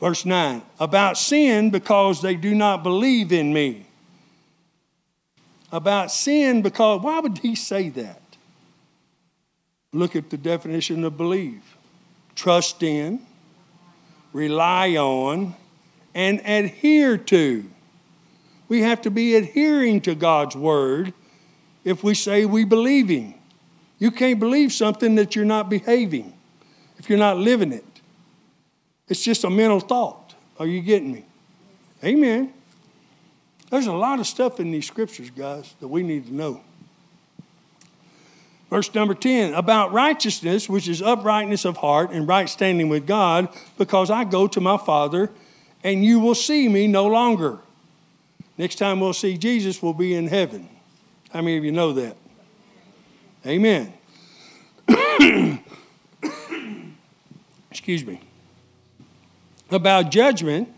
[0.00, 3.86] Verse 9 about sin because they do not believe in me.
[5.70, 8.22] About sin because, why would he say that?
[9.92, 11.62] Look at the definition of believe
[12.34, 13.20] trust in,
[14.32, 15.56] rely on,
[16.14, 17.68] and adhere to.
[18.68, 21.12] We have to be adhering to God's word
[21.84, 23.34] if we say we believe Him.
[23.98, 26.32] You can't believe something that you're not behaving,
[26.98, 27.84] if you're not living it.
[29.08, 30.34] It's just a mental thought.
[30.58, 31.24] Are you getting me?
[32.04, 32.52] Amen.
[33.70, 36.60] There's a lot of stuff in these scriptures, guys, that we need to know.
[38.70, 43.48] Verse number 10 about righteousness, which is uprightness of heart and right standing with God,
[43.78, 45.30] because I go to my Father
[45.82, 47.58] and you will see me no longer.
[48.58, 50.68] Next time we'll see Jesus, we'll be in heaven.
[51.30, 52.16] How many of you know that?
[53.46, 53.92] Amen.
[57.70, 58.20] Excuse me.
[59.70, 60.68] About judgment,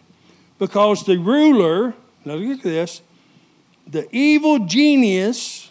[0.58, 3.02] because the ruler, now look at this,
[3.86, 5.70] the evil genius,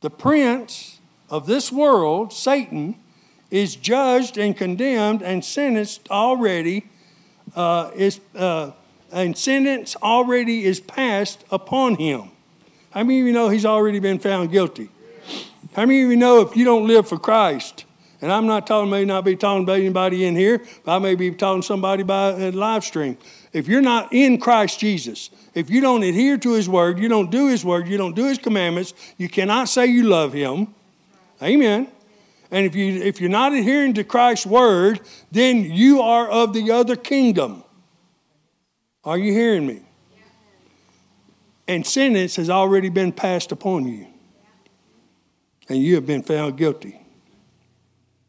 [0.00, 0.98] the prince
[1.30, 2.96] of this world, Satan,
[3.50, 6.86] is judged and condemned and sentenced already,
[7.54, 8.72] uh, is, uh,
[9.12, 12.30] and sentence already is passed upon him.
[12.90, 14.90] How many of you know he's already been found guilty?
[15.74, 17.84] How many of you know if you don't live for Christ,
[18.20, 21.14] and I'm not talking, may not be talking about anybody in here, but I may
[21.14, 23.16] be talking somebody by a live stream.
[23.52, 27.30] If you're not in Christ Jesus, if you don't adhere to his word, you don't
[27.30, 30.74] do his word, you don't do his commandments, you cannot say you love him.
[31.42, 31.88] Amen.
[32.50, 35.00] And if, you, if you're not adhering to Christ's word,
[35.30, 37.62] then you are of the other kingdom.
[39.04, 39.82] Are you hearing me?
[41.68, 44.06] And sentence has already been passed upon you.
[45.68, 46.98] And you have been found guilty.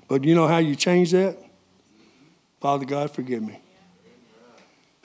[0.10, 1.38] But you know how you change that?
[2.60, 3.62] Father God, forgive me.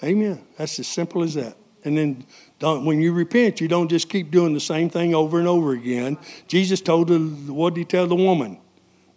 [0.03, 0.45] Amen.
[0.57, 1.57] That's as simple as that.
[1.85, 2.27] And then
[2.59, 5.73] don't, when you repent, you don't just keep doing the same thing over and over
[5.73, 6.19] again.
[6.49, 7.19] Jesus told the,
[7.53, 8.59] what did he tell the woman?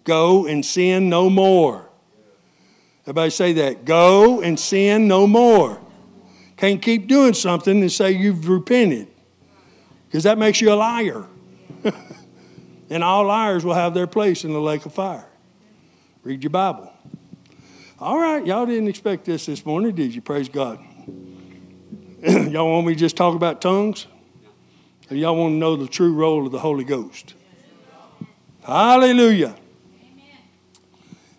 [0.03, 1.89] Go and sin no more.
[3.03, 3.85] Everybody say that.
[3.85, 5.79] Go and sin no more.
[6.57, 9.07] Can't keep doing something and say you've repented
[10.07, 11.25] because that makes you a liar.
[12.89, 15.25] and all liars will have their place in the lake of fire.
[16.27, 16.91] Read your Bible.
[18.01, 20.19] All right, y'all didn't expect this this morning, did you?
[20.19, 20.77] Praise God.
[22.21, 24.07] y'all want me to just talk about tongues?
[25.09, 27.33] Or y'all want to know the true role of the Holy Ghost?
[28.61, 29.55] Hallelujah.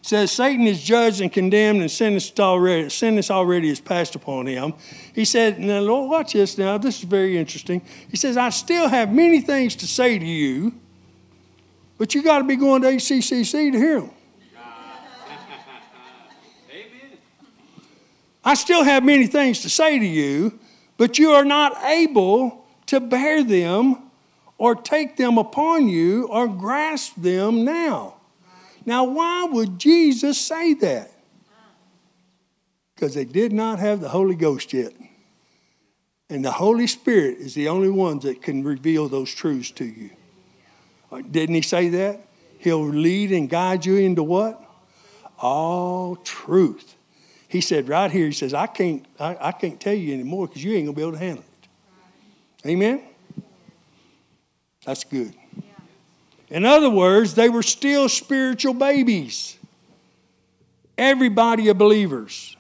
[0.00, 2.88] Says Satan is judged and condemned and sentenced already.
[2.88, 4.72] Sentence already is passed upon him.
[5.14, 6.56] He said, "Now, Lord, watch this.
[6.56, 10.24] Now, this is very interesting." He says, "I still have many things to say to
[10.24, 10.72] you,
[11.98, 14.12] but you got to be going to ACCC to hear them."
[18.48, 20.58] I still have many things to say to you,
[20.96, 24.10] but you are not able to bear them
[24.56, 28.14] or take them upon you or grasp them now.
[28.86, 31.12] Now, why would Jesus say that?
[32.94, 34.94] Because they did not have the Holy Ghost yet.
[36.30, 40.08] And the Holy Spirit is the only ones that can reveal those truths to you.
[41.30, 42.26] Didn't he say that?
[42.60, 44.58] He'll lead and guide you into what?
[45.38, 46.94] All truth.
[47.48, 50.62] He said right here, he says, I can't, I, I can't tell you anymore because
[50.62, 52.68] you ain't gonna be able to handle it.
[52.68, 53.02] Amen?
[54.84, 55.34] That's good.
[56.50, 59.56] In other words, they were still spiritual babies.
[60.96, 62.56] Everybody of believers,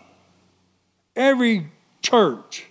[1.16, 1.68] every
[2.02, 2.66] church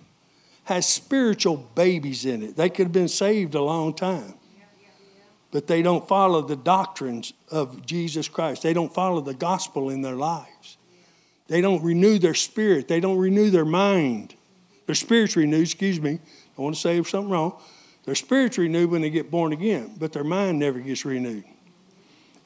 [0.63, 2.55] has spiritual babies in it.
[2.55, 4.33] They could have been saved a long time.
[5.51, 8.63] But they don't follow the doctrines of Jesus Christ.
[8.63, 10.76] They don't follow the gospel in their lives.
[11.47, 12.87] They don't renew their spirit.
[12.87, 14.35] They don't renew their mind.
[14.85, 16.19] Their spirit's renewed, excuse me.
[16.57, 17.59] I want to say something wrong.
[18.05, 21.43] Their spirit's renewed when they get born again, but their mind never gets renewed.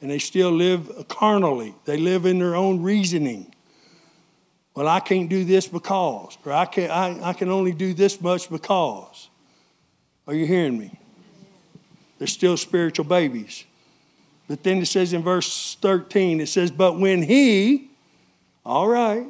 [0.00, 1.74] And they still live carnally.
[1.84, 3.54] They live in their own reasoning.
[4.74, 8.20] Well, I can't do this because, or I can, I, I can only do this
[8.20, 9.28] much because.
[10.26, 10.98] Are you hearing me?
[12.18, 13.64] They're still spiritual babies.
[14.48, 17.90] But then it says in verse 13, it says, But when he,
[18.64, 19.26] all right.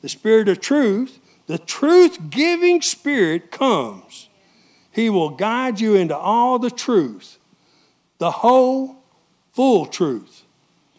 [0.00, 4.28] The Spirit of truth, the truth giving Spirit comes.
[4.92, 7.38] He will guide you into all the truth,
[8.18, 8.96] the whole,
[9.52, 10.44] full truth.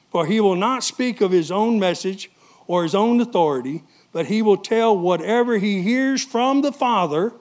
[0.10, 2.32] For he will not speak of his own message
[2.68, 7.34] or his own authority, but he will tell whatever he hears from the Father.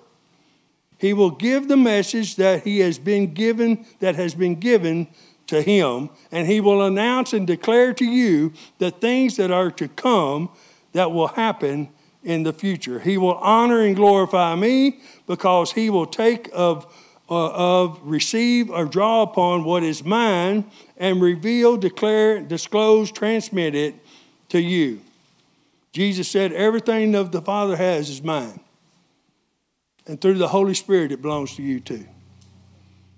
[0.99, 5.09] He will give the message that he has been given, that has been given
[5.49, 9.89] to him, and he will announce and declare to you the things that are to
[9.89, 10.51] come
[10.93, 11.89] that will happen
[12.23, 13.01] in the future.
[13.01, 16.87] He will honor and glorify me because he will take of,
[17.31, 23.95] uh, of receive or draw upon what is mine and reveal, declare, disclose, transmit it
[24.51, 25.01] to you.
[25.93, 28.61] Jesus said, Everything of the Father has is mine.
[30.07, 32.07] And through the Holy Spirit, it belongs to you too.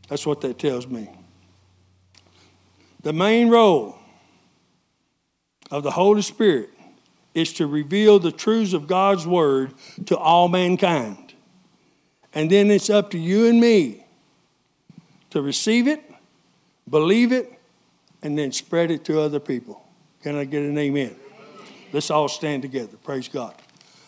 [0.09, 1.09] That's what that tells me.
[3.03, 3.97] The main role
[5.71, 6.71] of the Holy Spirit
[7.35, 9.72] is to reveal the truths of God's Word
[10.07, 11.35] to all mankind.
[12.35, 14.05] And then it's up to you and me
[15.31, 16.03] to receive it,
[16.89, 17.53] believe it,
[18.22, 19.83] and then spread it to other people.
[20.22, 21.17] Can I get an amen?
[21.93, 22.97] Let's all stand together.
[23.03, 23.55] Praise God.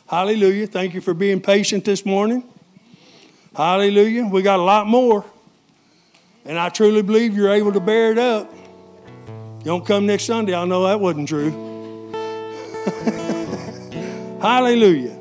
[0.07, 0.67] Hallelujah.
[0.67, 2.45] Thank you for being patient this morning.
[3.57, 4.27] Hallelujah.
[4.27, 5.25] We got a lot more.
[6.45, 8.53] And I truly believe you're able to bear it up.
[9.63, 11.53] Don't come next Sunday, I'll know that wasn't true.
[14.41, 15.17] Hallelujah.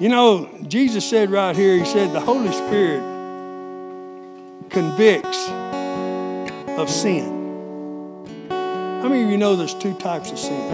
[0.00, 3.00] You know, Jesus said right here, He said, the Holy Spirit
[4.70, 5.48] convicts
[6.78, 7.38] of sin.
[8.48, 10.72] How many of you know there's two types of sin?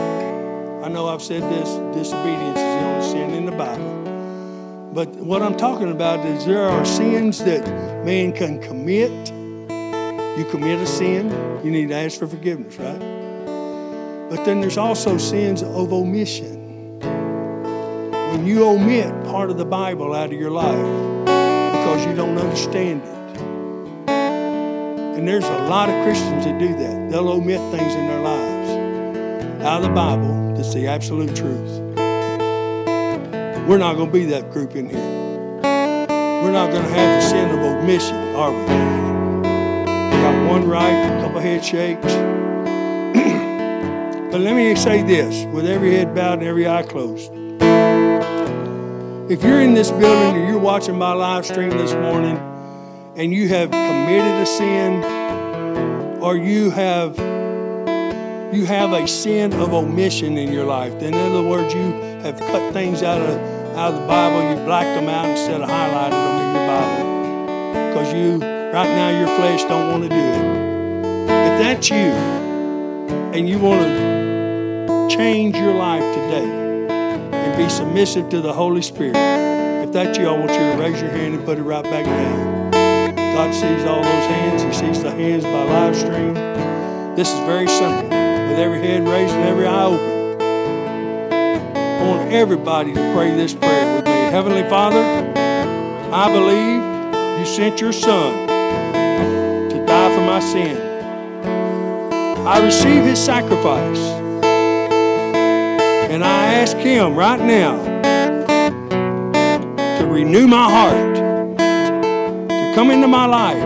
[0.82, 4.92] I know I've said this disobedience is the only sin in the Bible.
[4.94, 7.66] But what I'm talking about is there are sins that
[8.06, 9.10] man can commit
[10.36, 11.30] you commit a sin,
[11.64, 12.98] you need to ask for forgiveness, right?
[14.28, 17.00] But then there's also sins of omission.
[17.00, 23.02] When you omit part of the Bible out of your life because you don't understand
[23.02, 23.08] it.
[25.18, 27.10] And there's a lot of Christians that do that.
[27.10, 31.80] They'll omit things in their lives out of the Bible that's the absolute truth.
[33.66, 34.98] We're not going to be that group in here.
[36.42, 39.15] We're not going to have the sin of omission, are we?
[40.46, 42.04] One right, a couple head shakes.
[44.30, 47.32] but let me say this with every head bowed and every eye closed.
[49.28, 52.36] If you're in this building or you're watching my live stream this morning
[53.16, 55.02] and you have committed a sin
[56.22, 57.18] or you have
[58.54, 61.90] you have a sin of omission in your life, then in other words, you
[62.22, 63.36] have cut things out of
[63.76, 67.04] out of the Bible, you blacked them out instead of highlighting them in your Bible.
[67.90, 71.30] Because you right now your flesh don't want to do it.
[71.30, 72.12] If that's you
[73.32, 76.44] and you want to change your life today,
[77.32, 79.16] and be submissive to the Holy Spirit.
[79.16, 82.04] If that's you, I want you to raise your hand and put it right back
[82.04, 82.70] down.
[83.34, 84.62] God sees all those hands.
[84.62, 86.34] He sees the hands by live stream.
[87.14, 88.10] This is very simple.
[88.10, 90.42] With every head raised and every eye open.
[91.32, 94.12] I want everybody to pray this prayer with me.
[94.12, 95.00] Heavenly Father,
[96.12, 98.45] I believe you sent your Son
[100.16, 100.76] for my sin.
[102.46, 104.16] I receive his sacrifice.
[106.16, 107.76] And I ask Him right now
[109.98, 111.16] to renew my heart,
[112.48, 113.62] to come into my life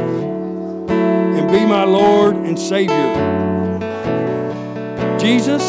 [0.90, 3.14] and be my Lord and Savior.
[5.20, 5.62] Jesus,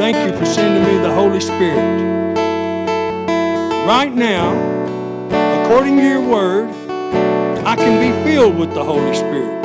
[0.00, 2.00] thank you for sending me the Holy Spirit.
[3.86, 4.50] Right now,
[5.62, 6.68] according to your word,
[7.64, 9.59] I can be filled with the Holy Spirit.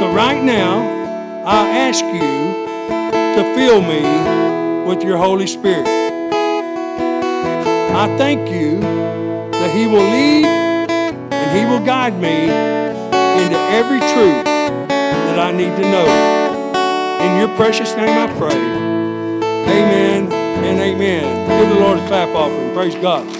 [0.00, 0.80] So right now,
[1.44, 2.56] I ask you
[3.36, 4.00] to fill me
[4.88, 5.86] with your Holy Spirit.
[7.94, 14.42] I thank you that He will lead and He will guide me into every truth
[14.46, 16.06] that I need to know.
[17.20, 18.56] In your precious name I pray.
[18.56, 21.60] Amen and amen.
[21.60, 22.72] Give the Lord a clap offering.
[22.72, 23.39] Praise God.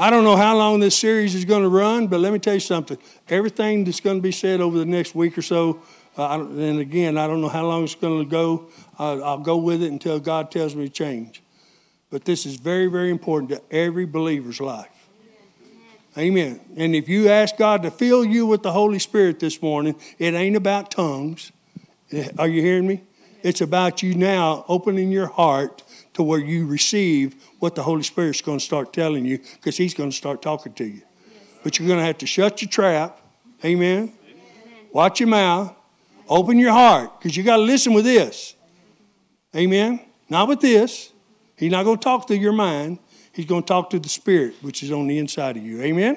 [0.00, 2.54] I don't know how long this series is going to run, but let me tell
[2.54, 2.96] you something.
[3.28, 5.82] Everything that's going to be said over the next week or so
[6.16, 8.66] uh, and again, I don't know how long it's going to go.
[8.98, 11.42] Uh, I'll go with it until God tells me to change.
[12.10, 14.88] But this is very, very important to every believer's life.
[16.18, 16.60] Amen.
[16.76, 20.34] And if you ask God to fill you with the Holy Spirit this morning, it
[20.34, 21.52] ain't about tongues.
[22.36, 23.02] Are you hearing me?
[23.42, 25.84] It's about you now opening your heart
[26.20, 29.94] to where you receive what the Holy Spirit's going to start telling you because He's
[29.94, 31.02] going to start talking to you.
[31.62, 33.20] But you're going to have to shut your trap.
[33.64, 34.12] Amen.
[34.92, 35.74] Watch your mouth.
[36.28, 38.54] Open your heart because you got to listen with this.
[39.54, 40.00] Amen.
[40.28, 41.12] Not with this.
[41.56, 42.98] He's not going to talk through your mind.
[43.32, 45.82] He's going to talk to the Spirit, which is on the inside of you.
[45.82, 46.16] Amen.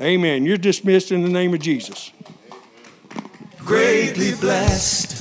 [0.00, 0.44] Amen.
[0.44, 2.12] You're dismissed in the name of Jesus.
[3.58, 5.15] Greatly blessed.